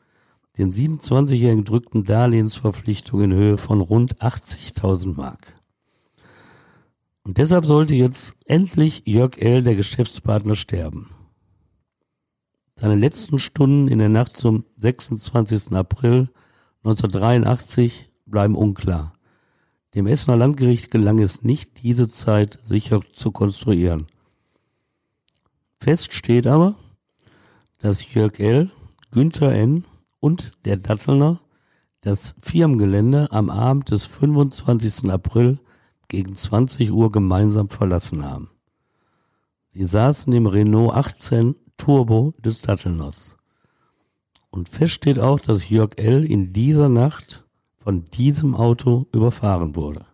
Den 0.57 0.71
27-Jährigen 0.71 1.63
drückten 1.63 2.03
Darlehensverpflichtungen 2.03 3.31
in 3.31 3.37
Höhe 3.37 3.57
von 3.57 3.79
rund 3.79 4.21
80.000 4.21 5.15
Mark. 5.15 5.55
Und 7.23 7.37
deshalb 7.37 7.65
sollte 7.65 7.95
jetzt 7.95 8.35
endlich 8.45 9.03
Jörg 9.05 9.37
L., 9.37 9.63
der 9.63 9.75
Geschäftspartner, 9.75 10.55
sterben. 10.55 11.09
Seine 12.75 12.95
letzten 12.95 13.39
Stunden 13.39 13.87
in 13.87 13.99
der 13.99 14.09
Nacht 14.09 14.37
zum 14.37 14.65
26. 14.77 15.73
April 15.73 16.29
1983 16.83 18.09
bleiben 18.25 18.55
unklar. 18.55 19.13
Dem 19.95 20.07
Essener 20.07 20.37
Landgericht 20.37 20.91
gelang 20.91 21.19
es 21.19 21.43
nicht, 21.43 21.83
diese 21.83 22.07
Zeit 22.07 22.59
sicher 22.63 23.01
zu 23.15 23.31
konstruieren. 23.31 24.07
Fest 25.79 26.13
steht 26.13 26.45
aber, 26.45 26.75
dass 27.79 28.13
Jörg 28.13 28.39
L., 28.39 28.69
Günther 29.11 29.53
N 29.53 29.85
und 30.19 30.53
der 30.65 30.77
Dattelner 30.77 31.39
das 32.01 32.35
Firmengelände 32.41 33.31
am 33.31 33.49
Abend 33.49 33.91
des 33.91 34.05
25. 34.05 35.09
April 35.09 35.59
gegen 36.07 36.35
20 36.35 36.91
Uhr 36.91 37.11
gemeinsam 37.11 37.69
verlassen 37.69 38.25
haben. 38.25 38.49
Sie 39.67 39.83
saßen 39.83 40.33
im 40.33 40.47
Renault 40.47 40.93
18 40.93 41.55
Turbo 41.77 42.33
des 42.43 42.59
Dattelners. 42.59 43.37
Und 44.49 44.67
fest 44.67 44.93
steht 44.93 45.19
auch, 45.19 45.39
dass 45.39 45.69
Jörg 45.69 45.97
L. 45.97 46.25
in 46.25 46.53
dieser 46.53 46.89
Nacht 46.89 47.45
von 47.77 48.05
diesem 48.05 48.55
Auto 48.55 49.07
überfahren 49.13 49.75
wurde. 49.75 50.05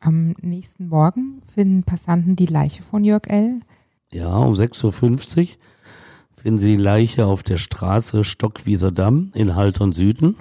Am 0.00 0.34
nächsten 0.42 0.88
Morgen 0.88 1.42
finden 1.46 1.84
Passanten 1.84 2.36
die 2.36 2.46
Leiche 2.46 2.82
von 2.82 3.02
Jörg 3.02 3.26
L. 3.28 3.60
Ja, 4.12 4.36
um 4.36 4.52
6.50 4.52 5.40
Uhr 5.40 5.46
finden 6.34 6.58
sie 6.58 6.76
die 6.76 6.82
Leiche 6.82 7.24
auf 7.24 7.42
der 7.42 7.56
Straße 7.56 8.24
Stockwieser 8.24 8.92
Damm 8.92 9.30
in 9.34 9.54
Haltern 9.54 9.92
Süden. 9.92 10.36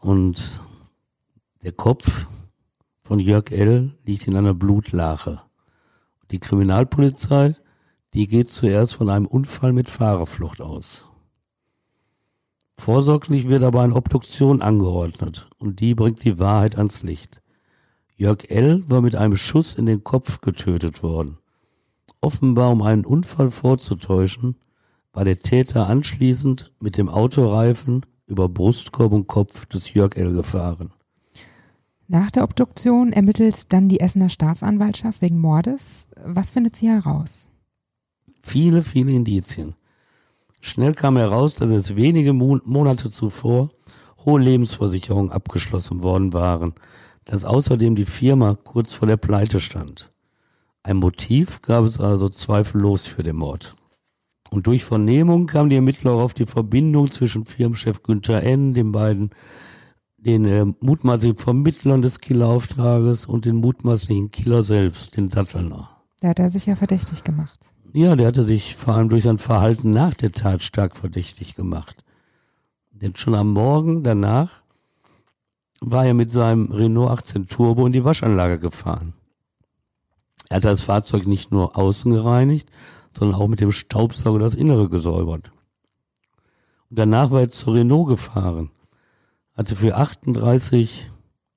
Und 0.00 0.60
der 1.62 1.72
Kopf 1.72 2.26
von 3.02 3.20
Jörg 3.20 3.50
L. 3.52 3.94
liegt 4.04 4.26
in 4.26 4.36
einer 4.36 4.54
Blutlache. 4.54 5.42
Die 6.30 6.40
Kriminalpolizei, 6.40 7.54
die 8.12 8.26
geht 8.26 8.52
zuerst 8.52 8.94
von 8.94 9.08
einem 9.08 9.26
Unfall 9.26 9.72
mit 9.72 9.88
Fahrerflucht 9.88 10.60
aus. 10.60 11.10
Vorsorglich 12.76 13.48
wird 13.48 13.62
aber 13.62 13.82
eine 13.82 13.94
Obduktion 13.94 14.62
angeordnet 14.62 15.48
und 15.58 15.78
die 15.78 15.94
bringt 15.94 16.24
die 16.24 16.40
Wahrheit 16.40 16.76
ans 16.76 17.02
Licht. 17.04 17.40
Jörg 18.16 18.50
L. 18.50 18.82
war 18.88 19.00
mit 19.00 19.14
einem 19.14 19.36
Schuss 19.36 19.74
in 19.74 19.86
den 19.86 20.02
Kopf 20.02 20.40
getötet 20.40 21.02
worden. 21.02 21.38
Offenbar 22.24 22.72
um 22.72 22.80
einen 22.80 23.04
Unfall 23.04 23.50
vorzutäuschen, 23.50 24.56
war 25.12 25.26
der 25.26 25.40
Täter 25.40 25.90
anschließend 25.90 26.72
mit 26.80 26.96
dem 26.96 27.10
Autoreifen 27.10 28.06
über 28.26 28.48
Brustkorb 28.48 29.12
und 29.12 29.26
Kopf 29.26 29.66
des 29.66 29.92
Jörg 29.92 30.16
L. 30.16 30.32
gefahren. 30.32 30.94
Nach 32.08 32.30
der 32.30 32.44
Obduktion 32.44 33.12
ermittelt 33.12 33.70
dann 33.74 33.90
die 33.90 34.00
Essener 34.00 34.30
Staatsanwaltschaft 34.30 35.20
wegen 35.20 35.38
Mordes. 35.38 36.06
Was 36.24 36.52
findet 36.52 36.76
sie 36.76 36.88
heraus? 36.88 37.48
Viele, 38.40 38.80
viele 38.80 39.12
Indizien. 39.12 39.74
Schnell 40.62 40.94
kam 40.94 41.18
heraus, 41.18 41.54
dass 41.54 41.70
es 41.70 41.94
wenige 41.94 42.32
Monate 42.32 43.10
zuvor 43.10 43.68
hohe 44.24 44.40
Lebensversicherungen 44.40 45.30
abgeschlossen 45.30 46.02
worden 46.02 46.32
waren, 46.32 46.72
dass 47.26 47.44
außerdem 47.44 47.94
die 47.96 48.06
Firma 48.06 48.54
kurz 48.54 48.94
vor 48.94 49.06
der 49.06 49.18
Pleite 49.18 49.60
stand. 49.60 50.13
Ein 50.86 50.98
Motiv 50.98 51.62
gab 51.62 51.86
es 51.86 51.98
also 51.98 52.28
zweifellos 52.28 53.06
für 53.06 53.22
den 53.22 53.36
Mord. 53.36 53.74
Und 54.50 54.66
durch 54.66 54.84
Vernehmung 54.84 55.46
kamen 55.46 55.70
die 55.70 55.76
Ermittler 55.76 56.12
auf 56.12 56.34
die 56.34 56.44
Verbindung 56.44 57.10
zwischen 57.10 57.46
Firmenchef 57.46 58.02
Günther 58.02 58.42
N., 58.42 58.74
den 58.74 58.92
beiden, 58.92 59.30
den 60.18 60.44
äh, 60.44 60.66
mutmaßlichen 60.80 61.38
Vermittlern 61.38 62.02
des 62.02 62.20
Killerauftrages 62.20 63.24
und 63.24 63.46
den 63.46 63.56
mutmaßlichen 63.56 64.30
Killer 64.30 64.62
selbst, 64.62 65.16
den 65.16 65.30
Dattelner. 65.30 65.88
Da 66.20 66.28
hat 66.28 66.38
er 66.38 66.50
sich 66.50 66.66
ja 66.66 66.76
verdächtig 66.76 67.24
gemacht. 67.24 67.72
Ja, 67.94 68.14
der 68.14 68.26
hatte 68.26 68.42
sich 68.42 68.76
vor 68.76 68.94
allem 68.94 69.08
durch 69.08 69.22
sein 69.22 69.38
Verhalten 69.38 69.90
nach 69.90 70.12
der 70.12 70.32
Tat 70.32 70.62
stark 70.62 70.96
verdächtig 70.96 71.54
gemacht. 71.54 72.04
Denn 72.92 73.16
schon 73.16 73.34
am 73.34 73.52
Morgen 73.54 74.02
danach 74.02 74.62
war 75.80 76.04
er 76.04 76.14
mit 76.14 76.30
seinem 76.30 76.70
Renault 76.70 77.10
18 77.10 77.48
Turbo 77.48 77.86
in 77.86 77.92
die 77.92 78.04
Waschanlage 78.04 78.58
gefahren. 78.58 79.14
Er 80.54 80.58
hat 80.58 80.66
das 80.66 80.82
Fahrzeug 80.82 81.26
nicht 81.26 81.50
nur 81.50 81.76
außen 81.76 82.12
gereinigt, 82.12 82.70
sondern 83.12 83.40
auch 83.40 83.48
mit 83.48 83.60
dem 83.60 83.72
Staubsauger 83.72 84.38
das 84.38 84.54
Innere 84.54 84.88
gesäubert. 84.88 85.50
Und 86.90 86.96
danach 86.96 87.32
war 87.32 87.40
er 87.40 87.50
zu 87.50 87.72
Renault 87.72 88.06
gefahren, 88.06 88.70
hatte 89.56 89.74
für 89.74 89.96
38 89.96 91.10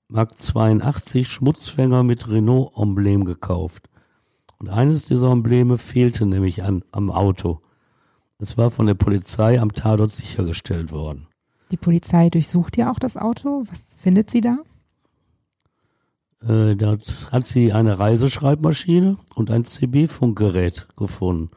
Mark 0.08 0.42
82 0.42 1.28
Schmutzfänger 1.28 2.02
mit 2.02 2.28
Renault-Emblem 2.28 3.26
gekauft. 3.26 3.88
Und 4.58 4.70
eines 4.70 5.04
dieser 5.04 5.30
Embleme 5.30 5.78
fehlte 5.78 6.26
nämlich 6.26 6.64
an, 6.64 6.84
am 6.92 7.12
Auto. 7.12 7.62
Es 8.40 8.58
war 8.58 8.72
von 8.72 8.88
der 8.88 8.96
Polizei 8.96 9.62
am 9.62 9.74
Tatort 9.74 10.16
sichergestellt 10.16 10.92
worden. 10.92 11.28
Die 11.70 11.78
Polizei 11.78 12.32
durchsucht 12.32 12.78
ja 12.78 12.92
auch 12.92 12.98
das 12.98 13.16
Auto. 13.16 13.64
Was 13.70 13.94
findet 13.94 14.32
sie 14.32 14.42
da? 14.42 14.58
Äh, 16.42 16.76
dort 16.76 17.32
hat 17.32 17.46
sie 17.46 17.74
eine 17.74 17.98
Reiseschreibmaschine 18.00 19.18
und 19.36 19.50
ein 19.50 19.64
CB-Funkgerät 19.64 20.88
gefunden. 20.96 21.52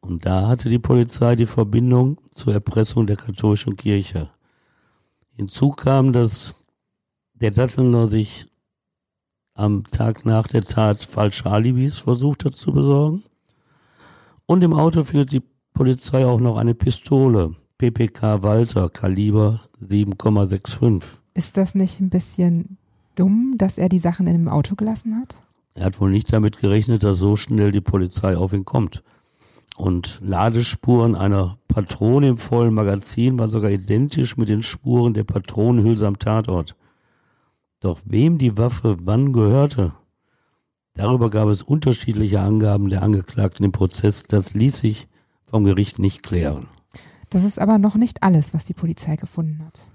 Und 0.00 0.26
da 0.26 0.48
hatte 0.48 0.68
die 0.68 0.78
Polizei 0.78 1.36
die 1.36 1.46
Verbindung 1.46 2.18
zur 2.32 2.52
Erpressung 2.52 3.06
der 3.06 3.16
katholischen 3.16 3.76
Kirche. 3.76 4.30
Hinzu 5.30 5.70
kam, 5.70 6.12
dass 6.12 6.54
der 7.34 7.50
Dattelner 7.50 8.06
sich 8.06 8.46
am 9.54 9.84
Tag 9.84 10.24
nach 10.24 10.48
der 10.48 10.62
Tat 10.62 11.04
falsche 11.04 11.50
Alibis 11.50 11.98
versucht 11.98 12.44
hat 12.44 12.56
zu 12.56 12.72
besorgen. 12.72 13.22
Und 14.46 14.64
im 14.64 14.72
Auto 14.72 15.04
findet 15.04 15.32
die 15.32 15.42
Polizei 15.72 16.26
auch 16.26 16.40
noch 16.40 16.56
eine 16.56 16.74
Pistole, 16.74 17.54
PPK 17.78 18.42
Walter, 18.42 18.88
Kaliber 18.88 19.60
7,65. 19.82 21.02
Ist 21.34 21.56
das 21.56 21.74
nicht 21.74 22.00
ein 22.00 22.10
bisschen 22.10 22.78
dumm, 23.14 23.54
dass 23.58 23.78
er 23.78 23.88
die 23.88 23.98
Sachen 23.98 24.26
in 24.26 24.32
dem 24.34 24.48
Auto 24.48 24.74
gelassen 24.74 25.16
hat? 25.16 25.42
Er 25.74 25.86
hat 25.86 26.00
wohl 26.00 26.10
nicht 26.10 26.32
damit 26.32 26.58
gerechnet, 26.58 27.02
dass 27.02 27.18
so 27.18 27.36
schnell 27.36 27.72
die 27.72 27.80
Polizei 27.80 28.36
auf 28.36 28.52
ihn 28.52 28.64
kommt. 28.64 29.02
Und 29.76 30.20
Ladespuren 30.22 31.14
einer 31.14 31.56
Patrone 31.66 32.28
im 32.28 32.36
vollen 32.36 32.74
Magazin 32.74 33.38
waren 33.38 33.48
sogar 33.48 33.70
identisch 33.70 34.36
mit 34.36 34.48
den 34.48 34.62
Spuren 34.62 35.14
der 35.14 35.24
Patronenhülse 35.24 36.06
am 36.06 36.18
Tatort. 36.18 36.76
Doch 37.80 38.00
wem 38.04 38.38
die 38.38 38.58
Waffe 38.58 38.98
wann 39.02 39.32
gehörte, 39.32 39.92
darüber 40.94 41.30
gab 41.30 41.48
es 41.48 41.62
unterschiedliche 41.62 42.40
Angaben 42.40 42.90
der 42.90 43.02
Angeklagten 43.02 43.64
im 43.64 43.72
Prozess. 43.72 44.24
Das 44.24 44.52
ließ 44.52 44.76
sich 44.76 45.08
vom 45.44 45.64
Gericht 45.64 45.98
nicht 45.98 46.22
klären. 46.22 46.68
Das 47.30 47.44
ist 47.44 47.58
aber 47.58 47.78
noch 47.78 47.94
nicht 47.94 48.22
alles, 48.22 48.52
was 48.52 48.66
die 48.66 48.74
Polizei 48.74 49.16
gefunden 49.16 49.64
hat. 49.64 49.86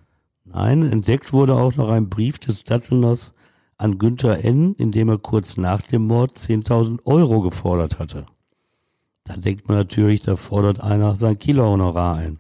Nein, 0.54 0.90
entdeckt 0.92 1.34
wurde 1.34 1.56
auch 1.56 1.76
noch 1.76 1.90
ein 1.90 2.10
Brief 2.10 2.40
des 2.40 2.64
Dattelners 2.64 3.34
an 3.78 3.98
Günther 3.98 4.44
N., 4.44 4.74
in 4.76 4.92
dem 4.92 5.10
er 5.10 5.18
kurz 5.18 5.58
nach 5.58 5.82
dem 5.82 6.08
Mord 6.08 6.38
10.000 6.38 7.06
Euro 7.06 7.42
gefordert 7.42 8.00
hatte. 8.00 8.26
Da 9.24 9.36
denkt 9.36 9.68
man 9.68 9.78
natürlich, 9.78 10.22
da 10.22 10.36
fordert 10.36 10.80
einer 10.80 11.16
sein 11.16 11.38
Kilo-Honorar 11.38 12.16
ein. 12.16 12.40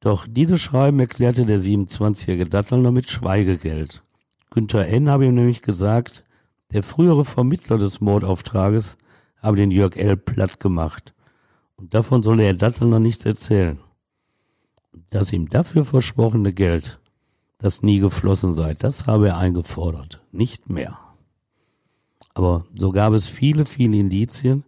Doch 0.00 0.26
dieses 0.28 0.60
Schreiben 0.60 0.98
erklärte 0.98 1.46
der 1.46 1.60
27-jährige 1.60 2.48
Dattelner 2.48 2.90
mit 2.90 3.08
Schweigegeld. 3.08 4.02
Günther 4.50 4.88
N. 4.88 5.08
habe 5.08 5.26
ihm 5.26 5.34
nämlich 5.34 5.62
gesagt, 5.62 6.24
der 6.72 6.82
frühere 6.82 7.24
Vermittler 7.24 7.78
des 7.78 8.00
Mordauftrages 8.00 8.96
habe 9.40 9.56
den 9.56 9.70
Jörg 9.70 9.96
L. 9.96 10.16
platt 10.16 10.58
gemacht. 10.60 11.14
Und 11.76 11.94
davon 11.94 12.22
solle 12.22 12.44
er 12.44 12.54
Dattelner 12.54 12.98
nichts 12.98 13.24
erzählen. 13.24 13.78
Das 15.10 15.32
ihm 15.32 15.48
dafür 15.50 15.84
versprochene 15.84 16.52
Geld, 16.52 16.98
das 17.62 17.82
nie 17.82 18.00
geflossen 18.00 18.52
sei, 18.52 18.74
das 18.74 19.06
habe 19.06 19.28
er 19.28 19.38
eingefordert, 19.38 20.20
nicht 20.32 20.68
mehr. 20.68 20.98
Aber 22.34 22.66
so 22.74 22.90
gab 22.90 23.12
es 23.12 23.28
viele, 23.28 23.64
viele 23.64 23.96
Indizien, 23.96 24.64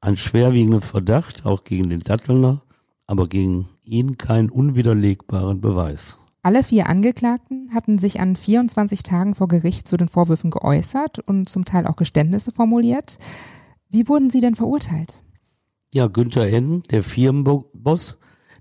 einen 0.00 0.16
schwerwiegenden 0.16 0.80
Verdacht, 0.80 1.44
auch 1.44 1.62
gegen 1.62 1.90
den 1.90 2.00
Dattelner, 2.00 2.62
aber 3.06 3.28
gegen 3.28 3.68
ihn 3.84 4.16
keinen 4.16 4.48
unwiderlegbaren 4.48 5.60
Beweis. 5.60 6.16
Alle 6.42 6.64
vier 6.64 6.88
Angeklagten 6.88 7.70
hatten 7.74 7.98
sich 7.98 8.18
an 8.18 8.34
24 8.34 9.02
Tagen 9.02 9.34
vor 9.34 9.48
Gericht 9.48 9.86
zu 9.86 9.98
den 9.98 10.08
Vorwürfen 10.08 10.50
geäußert 10.50 11.18
und 11.18 11.50
zum 11.50 11.66
Teil 11.66 11.86
auch 11.86 11.96
Geständnisse 11.96 12.50
formuliert. 12.50 13.18
Wie 13.90 14.08
wurden 14.08 14.30
sie 14.30 14.40
denn 14.40 14.54
verurteilt? 14.54 15.22
Ja, 15.92 16.06
Günther 16.06 16.48
N., 16.48 16.82
der 16.90 17.02
Firmenboss, 17.02 18.16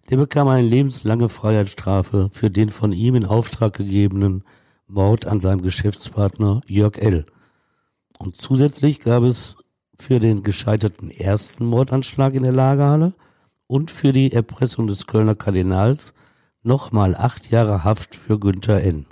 der 0.10 0.18
bekam 0.18 0.48
eine 0.48 0.68
lebenslange 0.68 1.30
Freiheitsstrafe 1.30 2.30
für 2.32 2.50
den 2.50 2.70
von 2.70 2.92
ihm 2.92 3.16
in 3.16 3.26
Auftrag 3.26 3.74
gegebenen 3.74 4.44
Mord 4.88 5.28
an 5.28 5.40
seinem 5.40 5.62
Geschäftspartner 5.62 6.62
Jörg 6.66 6.98
L. 6.98 7.26
Und 8.18 8.42
zusätzlich 8.42 9.02
gab 9.02 9.24
es 9.24 9.56
für 9.98 10.20
den 10.20 10.44
gescheiterten 10.44 11.12
ersten 11.12 11.66
Mordanschlag 11.66 12.34
in 12.34 12.44
der 12.44 12.52
Lagerhalle 12.52 13.14
und 13.68 13.92
für 13.92 14.12
die 14.12 14.32
Erpressung 14.32 14.88
des 14.88 15.06
Kölner 15.06 15.36
Kardinals 15.36 16.14
nochmal 16.64 17.16
acht 17.16 17.52
Jahre 17.52 17.84
Haft 17.84 18.16
für 18.16 18.40
Günther 18.40 18.82
N. 18.84 19.06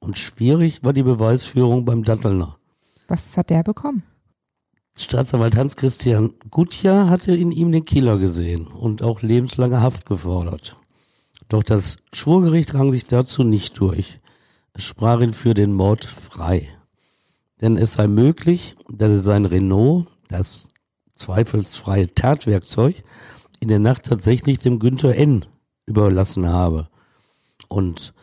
Und 0.00 0.18
schwierig 0.18 0.82
war 0.82 0.92
die 0.92 1.02
Beweisführung 1.02 1.84
beim 1.84 2.02
Dattelner. 2.02 2.58
Was 3.06 3.36
hat 3.36 3.50
der 3.50 3.62
bekommen? 3.62 4.02
Staatsanwalt 4.96 5.56
Hans-Christian 5.56 6.34
Gutjahr 6.50 7.10
hatte 7.10 7.34
in 7.34 7.50
ihm 7.50 7.72
den 7.72 7.84
Killer 7.84 8.18
gesehen 8.18 8.68
und 8.68 9.02
auch 9.02 9.22
lebenslange 9.22 9.80
Haft 9.80 10.06
gefordert. 10.06 10.76
Doch 11.48 11.64
das 11.64 11.96
Schwurgericht 12.12 12.74
rang 12.74 12.90
sich 12.92 13.06
dazu 13.06 13.42
nicht 13.42 13.78
durch. 13.80 14.20
Es 14.72 14.84
sprach 14.84 15.20
ihn 15.20 15.32
für 15.32 15.52
den 15.52 15.72
Mord 15.72 16.04
frei. 16.04 16.68
Denn 17.60 17.76
es 17.76 17.94
sei 17.94 18.06
möglich, 18.06 18.74
dass 18.88 19.10
er 19.10 19.20
sein 19.20 19.44
Renault, 19.44 20.06
das 20.28 20.70
zweifelsfreie 21.16 22.14
Tatwerkzeug, 22.14 23.02
in 23.60 23.68
der 23.68 23.78
Nacht 23.80 24.04
tatsächlich 24.04 24.58
dem 24.60 24.78
Günther 24.78 25.16
N. 25.16 25.44
überlassen 25.86 26.48
habe. 26.48 26.88
Und 27.68 28.14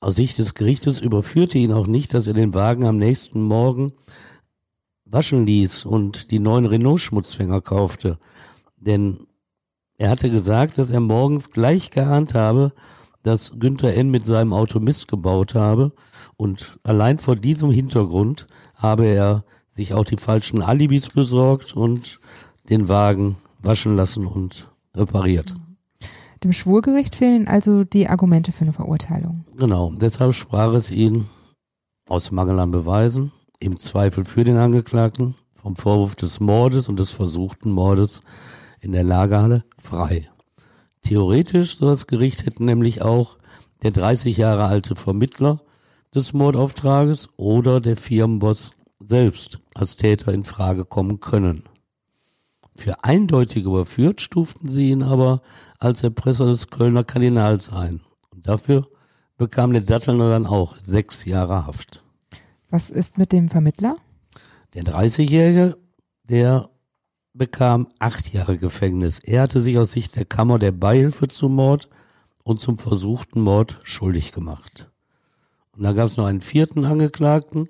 aus 0.00 0.16
Sicht 0.16 0.38
des 0.38 0.54
Gerichtes 0.54 1.00
überführte 1.00 1.58
ihn 1.58 1.72
auch 1.72 1.86
nicht, 1.86 2.12
dass 2.12 2.26
er 2.26 2.34
den 2.34 2.54
Wagen 2.54 2.86
am 2.86 2.96
nächsten 2.96 3.42
Morgen 3.42 3.92
waschen 5.06 5.46
ließ 5.46 5.84
und 5.84 6.30
die 6.30 6.38
neuen 6.38 6.66
Renault-Schmutzfänger 6.66 7.60
kaufte. 7.60 8.18
Denn 8.76 9.26
er 9.98 10.10
hatte 10.10 10.30
gesagt, 10.30 10.78
dass 10.78 10.90
er 10.90 11.00
morgens 11.00 11.50
gleich 11.50 11.90
geahnt 11.90 12.34
habe, 12.34 12.72
dass 13.22 13.58
Günther 13.58 13.94
N. 13.94 14.10
mit 14.10 14.24
seinem 14.24 14.52
Auto 14.52 14.78
Mist 14.78 15.08
gebaut 15.08 15.54
habe 15.54 15.92
und 16.36 16.78
allein 16.82 17.18
vor 17.18 17.34
diesem 17.34 17.70
Hintergrund 17.70 18.46
habe 18.74 19.06
er 19.06 19.44
sich 19.70 19.94
auch 19.94 20.04
die 20.04 20.16
falschen 20.16 20.62
Alibis 20.62 21.08
besorgt 21.08 21.74
und 21.74 22.20
den 22.68 22.88
Wagen 22.88 23.36
waschen 23.60 23.96
lassen 23.96 24.26
und 24.26 24.70
repariert. 24.94 25.54
Dem 26.44 26.52
Schwurgericht 26.52 27.16
fehlen 27.16 27.48
also 27.48 27.84
die 27.84 28.08
Argumente 28.08 28.52
für 28.52 28.62
eine 28.62 28.72
Verurteilung. 28.72 29.44
Genau, 29.56 29.92
deshalb 29.92 30.34
sprach 30.34 30.74
es 30.74 30.90
ihn 30.90 31.26
aus 32.08 32.30
Mangel 32.30 32.60
an 32.60 32.70
Beweisen, 32.70 33.32
im 33.58 33.78
Zweifel 33.78 34.24
für 34.24 34.44
den 34.44 34.56
Angeklagten, 34.56 35.34
vom 35.52 35.76
Vorwurf 35.76 36.16
des 36.16 36.40
Mordes 36.40 36.88
und 36.88 36.98
des 36.98 37.12
versuchten 37.12 37.70
Mordes 37.70 38.20
in 38.80 38.92
der 38.92 39.02
Lagerhalle 39.02 39.64
frei. 39.78 40.28
Theoretisch, 41.02 41.76
so 41.76 41.86
das 41.86 42.06
Gericht, 42.06 42.46
hätte 42.46 42.64
nämlich 42.64 43.02
auch 43.02 43.38
der 43.82 43.90
30 43.90 44.36
Jahre 44.36 44.66
alte 44.66 44.96
Vermittler 44.96 45.60
des 46.14 46.32
Mordauftrages 46.32 47.28
oder 47.36 47.80
der 47.80 47.96
Firmenboss 47.96 48.72
selbst 49.00 49.60
als 49.74 49.96
Täter 49.96 50.32
in 50.32 50.44
Frage 50.44 50.84
kommen 50.84 51.20
können. 51.20 51.64
Für 52.76 53.04
eindeutig 53.04 53.64
überführt 53.64 54.20
stuften 54.20 54.68
sie 54.68 54.90
ihn 54.90 55.02
aber 55.02 55.42
als 55.78 56.02
Erpresser 56.02 56.46
des 56.46 56.68
Kölner 56.68 57.04
Kardinals 57.04 57.72
ein. 57.72 58.00
Und 58.30 58.46
dafür 58.46 58.86
bekam 59.38 59.72
der 59.72 59.82
Dattelner 59.82 60.30
dann 60.30 60.46
auch 60.46 60.76
sechs 60.78 61.24
Jahre 61.24 61.66
Haft. 61.66 62.02
Was 62.70 62.90
ist 62.90 63.18
mit 63.18 63.32
dem 63.32 63.48
Vermittler? 63.48 63.96
Der 64.74 64.84
30-Jährige, 64.84 65.76
der 66.24 66.68
bekam 67.32 67.88
acht 67.98 68.32
Jahre 68.32 68.58
Gefängnis. 68.58 69.18
Er 69.20 69.42
hatte 69.42 69.60
sich 69.60 69.78
aus 69.78 69.92
Sicht 69.92 70.16
der 70.16 70.24
Kammer 70.24 70.58
der 70.58 70.72
Beihilfe 70.72 71.28
zum 71.28 71.54
Mord 71.54 71.88
und 72.42 72.60
zum 72.60 72.78
versuchten 72.78 73.40
Mord 73.40 73.78
schuldig 73.82 74.32
gemacht. 74.32 74.90
Und 75.76 75.82
da 75.84 75.92
gab 75.92 76.06
es 76.06 76.16
noch 76.16 76.26
einen 76.26 76.40
vierten 76.40 76.84
Angeklagten, 76.84 77.68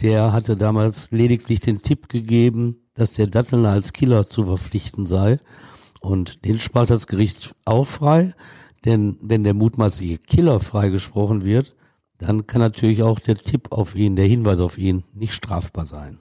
der 0.00 0.32
hatte 0.32 0.56
damals 0.56 1.10
lediglich 1.12 1.60
den 1.60 1.82
Tipp 1.82 2.08
gegeben, 2.08 2.76
dass 2.94 3.12
der 3.12 3.26
Dattelner 3.26 3.70
als 3.70 3.92
Killer 3.92 4.26
zu 4.26 4.44
verpflichten 4.44 5.06
sei. 5.06 5.38
Und 6.00 6.44
den 6.44 6.58
spart 6.58 6.90
das 6.90 7.06
Gericht 7.06 7.54
auch 7.64 7.84
frei, 7.84 8.34
denn 8.84 9.16
wenn 9.20 9.44
der 9.44 9.54
mutmaßliche 9.54 10.18
Killer 10.18 10.60
freigesprochen 10.60 11.44
wird, 11.44 11.74
dann 12.18 12.46
kann 12.46 12.60
natürlich 12.60 13.02
auch 13.02 13.18
der 13.18 13.36
Tipp 13.36 13.72
auf 13.72 13.94
ihn, 13.94 14.16
der 14.16 14.26
Hinweis 14.26 14.60
auf 14.60 14.78
ihn 14.78 15.04
nicht 15.12 15.32
strafbar 15.32 15.86
sein. 15.86 16.18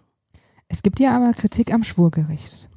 Es 0.67 0.82
gibt 0.82 0.99
ja 0.99 1.15
aber 1.15 1.34
Kritik 1.34 1.73
am 1.73 1.84
Schwurgericht. 1.84 2.69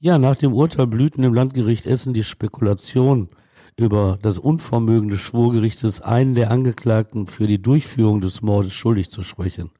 Ja, 0.00 0.18
nach 0.18 0.36
dem 0.36 0.54
Urteil 0.54 0.86
blühten 0.86 1.24
im 1.24 1.34
Landgericht 1.34 1.86
Essen 1.86 2.14
die 2.14 2.24
Spekulation 2.24 3.28
über 3.76 4.18
das 4.22 4.38
Unvermögen 4.38 5.08
des 5.08 5.20
Schwurgerichtes, 5.20 6.00
einen 6.00 6.34
der 6.34 6.50
Angeklagten 6.50 7.26
für 7.26 7.46
die 7.46 7.60
Durchführung 7.60 8.20
des 8.20 8.42
Mordes 8.42 8.72
schuldig 8.72 9.10
zu 9.10 9.22
sprechen. 9.22 9.70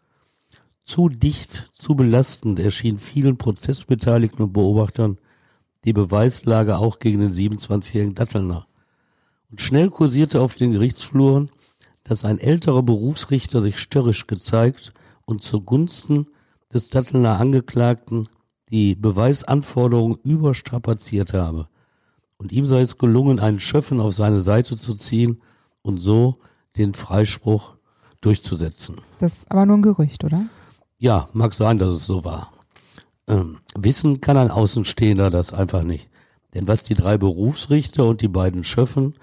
zu 0.83 1.11
dicht, 1.11 1.71
zu 1.77 1.95
belastend 1.97 2.59
erschien 2.59 2.97
vielen 2.97 3.37
Prozessbeteiligten 3.37 4.45
und 4.45 4.53
Beobachtern 4.55 5.19
die 5.85 5.93
Beweislage 5.93 6.79
auch 6.79 6.99
gegen 6.99 7.21
den 7.21 7.31
27-jährigen 7.31 8.15
Dattelner. 8.15 8.67
Und 9.51 9.61
schnell 9.61 9.91
kursierte 9.91 10.41
auf 10.41 10.55
den 10.55 10.73
Gerichtsfluren, 10.73 11.51
dass 12.09 12.25
ein 12.25 12.39
älterer 12.39 12.83
Berufsrichter 12.83 13.61
sich 13.61 13.79
störrisch 13.79 14.27
gezeigt 14.27 14.95
und 15.27 15.43
zugunsten 15.43 16.27
des 16.73 16.89
Dattelner 16.89 17.39
Angeklagten 17.39 18.29
die 18.71 18.95
Beweisanforderungen 18.95 20.19
überstrapaziert 20.23 21.35
habe. 21.35 21.69
Und 22.39 22.53
ihm 22.53 22.67
sei 22.67 22.81
es 22.81 22.97
gelungen, 22.97 23.41
einen 23.41 23.61
Schöffen 23.61 24.01
auf 24.01 24.15
seine 24.15 24.41
Seite 24.41 24.77
zu 24.77 24.95
ziehen 24.95 25.43
und 25.83 25.99
so 25.99 26.37
den 26.77 26.95
Freispruch 26.95 27.75
durchzusetzen. 28.21 28.97
Das 29.19 29.39
ist 29.39 29.51
aber 29.51 29.67
nur 29.67 29.77
ein 29.77 29.83
Gerücht, 29.83 30.25
oder? 30.25 30.47
Ja, 30.99 31.29
mag 31.33 31.55
sein, 31.55 31.79
dass 31.79 31.91
es 31.91 32.07
so 32.07 32.25
war. 32.25 32.53
Ähm, 33.27 33.59
wissen 33.77 34.21
kann 34.21 34.37
ein 34.37 34.51
Außenstehender 34.51 35.31
das 35.31 35.53
einfach 35.53 35.83
nicht. 35.83 36.11
Denn 36.55 36.67
was 36.67 36.83
die 36.83 36.95
drei 36.95 37.19
Berufsrichter 37.19 38.07
und 38.07 38.23
die 38.23 38.29
beiden 38.29 38.65
Schöffen 38.65 39.15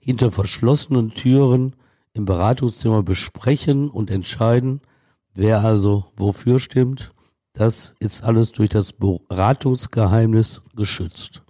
hinter 0.00 0.30
verschlossenen 0.30 1.10
Türen 1.10 1.74
im 2.12 2.24
Beratungszimmer 2.24 3.02
besprechen 3.02 3.88
und 3.88 4.10
entscheiden, 4.10 4.80
wer 5.34 5.64
also 5.64 6.06
wofür 6.16 6.58
stimmt, 6.58 7.12
das 7.52 7.94
ist 7.98 8.22
alles 8.22 8.52
durch 8.52 8.68
das 8.68 8.92
Beratungsgeheimnis 8.92 10.62
geschützt. 10.76 11.42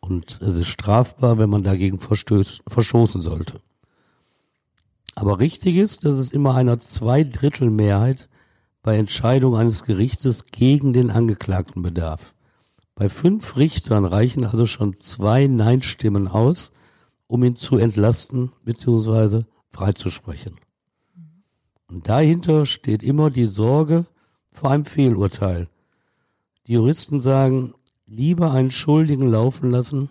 Und 0.00 0.40
es 0.40 0.56
ist 0.56 0.68
strafbar, 0.68 1.38
wenn 1.38 1.50
man 1.50 1.62
dagegen 1.62 1.98
verstoßen 1.98 3.22
sollte. 3.22 3.60
Aber 5.14 5.40
richtig 5.40 5.76
ist, 5.76 6.04
dass 6.04 6.14
es 6.14 6.30
immer 6.30 6.54
einer 6.54 6.78
Zweidrittelmehrheit 6.78 8.28
bei 8.82 8.96
Entscheidung 8.96 9.56
eines 9.56 9.84
Gerichtes 9.84 10.46
gegen 10.46 10.92
den 10.92 11.10
Angeklagten 11.10 11.82
bedarf. 11.82 12.34
Bei 12.94 13.08
fünf 13.08 13.56
Richtern 13.56 14.04
reichen 14.04 14.44
also 14.44 14.66
schon 14.66 14.98
zwei 15.00 15.46
Nein-Stimmen 15.46 16.28
aus, 16.28 16.70
um 17.26 17.42
ihn 17.44 17.56
zu 17.56 17.76
entlasten 17.76 18.52
bzw. 18.64 19.42
freizusprechen. 19.70 20.56
Und 21.88 22.08
dahinter 22.08 22.66
steht 22.66 23.02
immer 23.02 23.30
die 23.30 23.46
Sorge 23.46 24.06
vor 24.52 24.70
einem 24.70 24.84
Fehlurteil. 24.84 25.68
Die 26.66 26.72
Juristen 26.74 27.20
sagen, 27.20 27.74
lieber 28.06 28.52
einen 28.52 28.70
Schuldigen 28.70 29.26
laufen 29.26 29.70
lassen, 29.70 30.10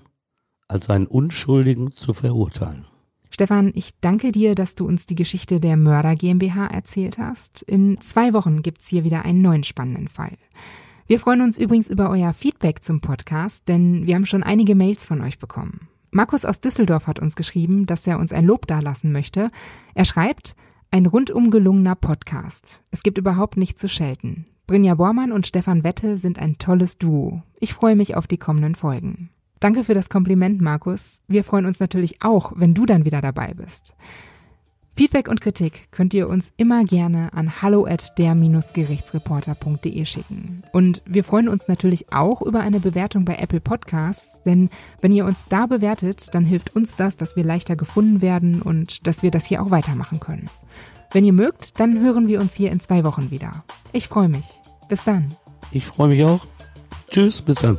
als 0.67 0.89
einen 0.89 1.07
Unschuldigen 1.07 1.91
zu 1.91 2.13
verurteilen. 2.13 2.85
Stefan, 3.29 3.71
ich 3.75 3.91
danke 4.01 4.31
dir, 4.31 4.55
dass 4.55 4.73
du 4.73 4.87
uns 4.87 5.05
die 5.05 5.15
Geschichte 5.15 5.59
der 5.59 5.77
Mörder 5.77 6.15
GmbH 6.15 6.67
erzählt 6.67 7.17
hast. 7.17 7.61
In 7.61 7.99
zwei 8.01 8.33
Wochen 8.33 8.63
gibt's 8.63 8.87
hier 8.87 9.03
wieder 9.03 9.25
einen 9.25 9.41
neuen 9.41 9.63
spannenden 9.63 10.07
Fall. 10.07 10.37
Wir 11.05 11.19
freuen 11.19 11.41
uns 11.41 11.57
übrigens 11.57 11.89
über 11.89 12.09
euer 12.09 12.33
Feedback 12.33 12.83
zum 12.83 12.99
Podcast, 12.99 13.67
denn 13.67 14.07
wir 14.07 14.15
haben 14.15 14.25
schon 14.25 14.43
einige 14.43 14.75
Mails 14.75 15.05
von 15.05 15.21
euch 15.21 15.39
bekommen. 15.39 15.87
Markus 16.11 16.45
aus 16.45 16.61
Düsseldorf 16.61 17.07
hat 17.07 17.19
uns 17.19 17.35
geschrieben, 17.35 17.85
dass 17.85 18.07
er 18.07 18.19
uns 18.19 18.31
ein 18.31 18.45
Lob 18.45 18.67
dalassen 18.67 19.11
möchte. 19.11 19.49
Er 19.93 20.05
schreibt, 20.05 20.55
ein 20.89 21.05
rundum 21.05 21.51
gelungener 21.51 21.95
Podcast. 21.95 22.83
Es 22.91 23.03
gibt 23.03 23.17
überhaupt 23.17 23.57
nichts 23.57 23.81
zu 23.81 23.89
schelten. 23.89 24.45
Brinja 24.67 24.95
Bormann 24.95 25.31
und 25.31 25.47
Stefan 25.47 25.83
Wette 25.83 26.17
sind 26.17 26.39
ein 26.39 26.57
tolles 26.57 26.97
Duo. 26.97 27.41
Ich 27.59 27.73
freue 27.73 27.95
mich 27.95 28.15
auf 28.15 28.27
die 28.27 28.37
kommenden 28.37 28.75
Folgen. 28.75 29.29
Danke 29.59 29.83
für 29.83 29.93
das 29.93 30.09
Kompliment, 30.09 30.61
Markus. 30.61 31.21
Wir 31.27 31.43
freuen 31.43 31.65
uns 31.65 31.79
natürlich 31.79 32.21
auch, 32.21 32.53
wenn 32.55 32.73
du 32.73 32.85
dann 32.85 33.05
wieder 33.05 33.21
dabei 33.21 33.53
bist. 33.53 33.95
Feedback 34.97 35.27
und 35.27 35.39
Kritik 35.41 35.89
könnt 35.91 36.15
ihr 36.15 36.27
uns 36.27 36.51
immer 36.57 36.83
gerne 36.83 37.31
an 37.33 37.61
hallo 37.61 37.85
at 37.85 38.17
der-gerichtsreporter.de 38.17 40.05
schicken. 40.05 40.63
Und 40.73 41.03
wir 41.05 41.23
freuen 41.23 41.49
uns 41.49 41.67
natürlich 41.67 42.11
auch 42.11 42.41
über 42.41 42.61
eine 42.61 42.79
Bewertung 42.79 43.23
bei 43.23 43.35
Apple 43.35 43.59
Podcasts, 43.61 44.41
denn 44.41 44.71
wenn 44.99 45.11
ihr 45.11 45.25
uns 45.25 45.45
da 45.49 45.67
bewertet, 45.67 46.33
dann 46.33 46.45
hilft 46.45 46.75
uns 46.75 46.95
das, 46.95 47.15
dass 47.15 47.35
wir 47.35 47.43
leichter 47.43 47.75
gefunden 47.75 48.23
werden 48.23 48.59
und 48.63 49.05
dass 49.05 49.21
wir 49.21 49.29
das 49.29 49.45
hier 49.45 49.61
auch 49.61 49.69
weitermachen 49.69 50.19
können. 50.19 50.49
Wenn 51.11 51.25
ihr 51.25 51.33
mögt, 51.33 51.79
dann 51.79 51.99
hören 51.99 52.27
wir 52.27 52.41
uns 52.41 52.55
hier 52.55 52.71
in 52.71 52.79
zwei 52.79 53.03
Wochen 53.03 53.29
wieder. 53.29 53.65
Ich 53.91 54.07
freue 54.07 54.29
mich. 54.29 54.45
Bis 54.89 55.03
dann. 55.03 55.35
Ich 55.69 55.85
freue 55.85 56.07
mich 56.07 56.23
auch. 56.23 56.47
Tschüss, 57.11 57.43
bis 57.43 57.57
dann. 57.57 57.77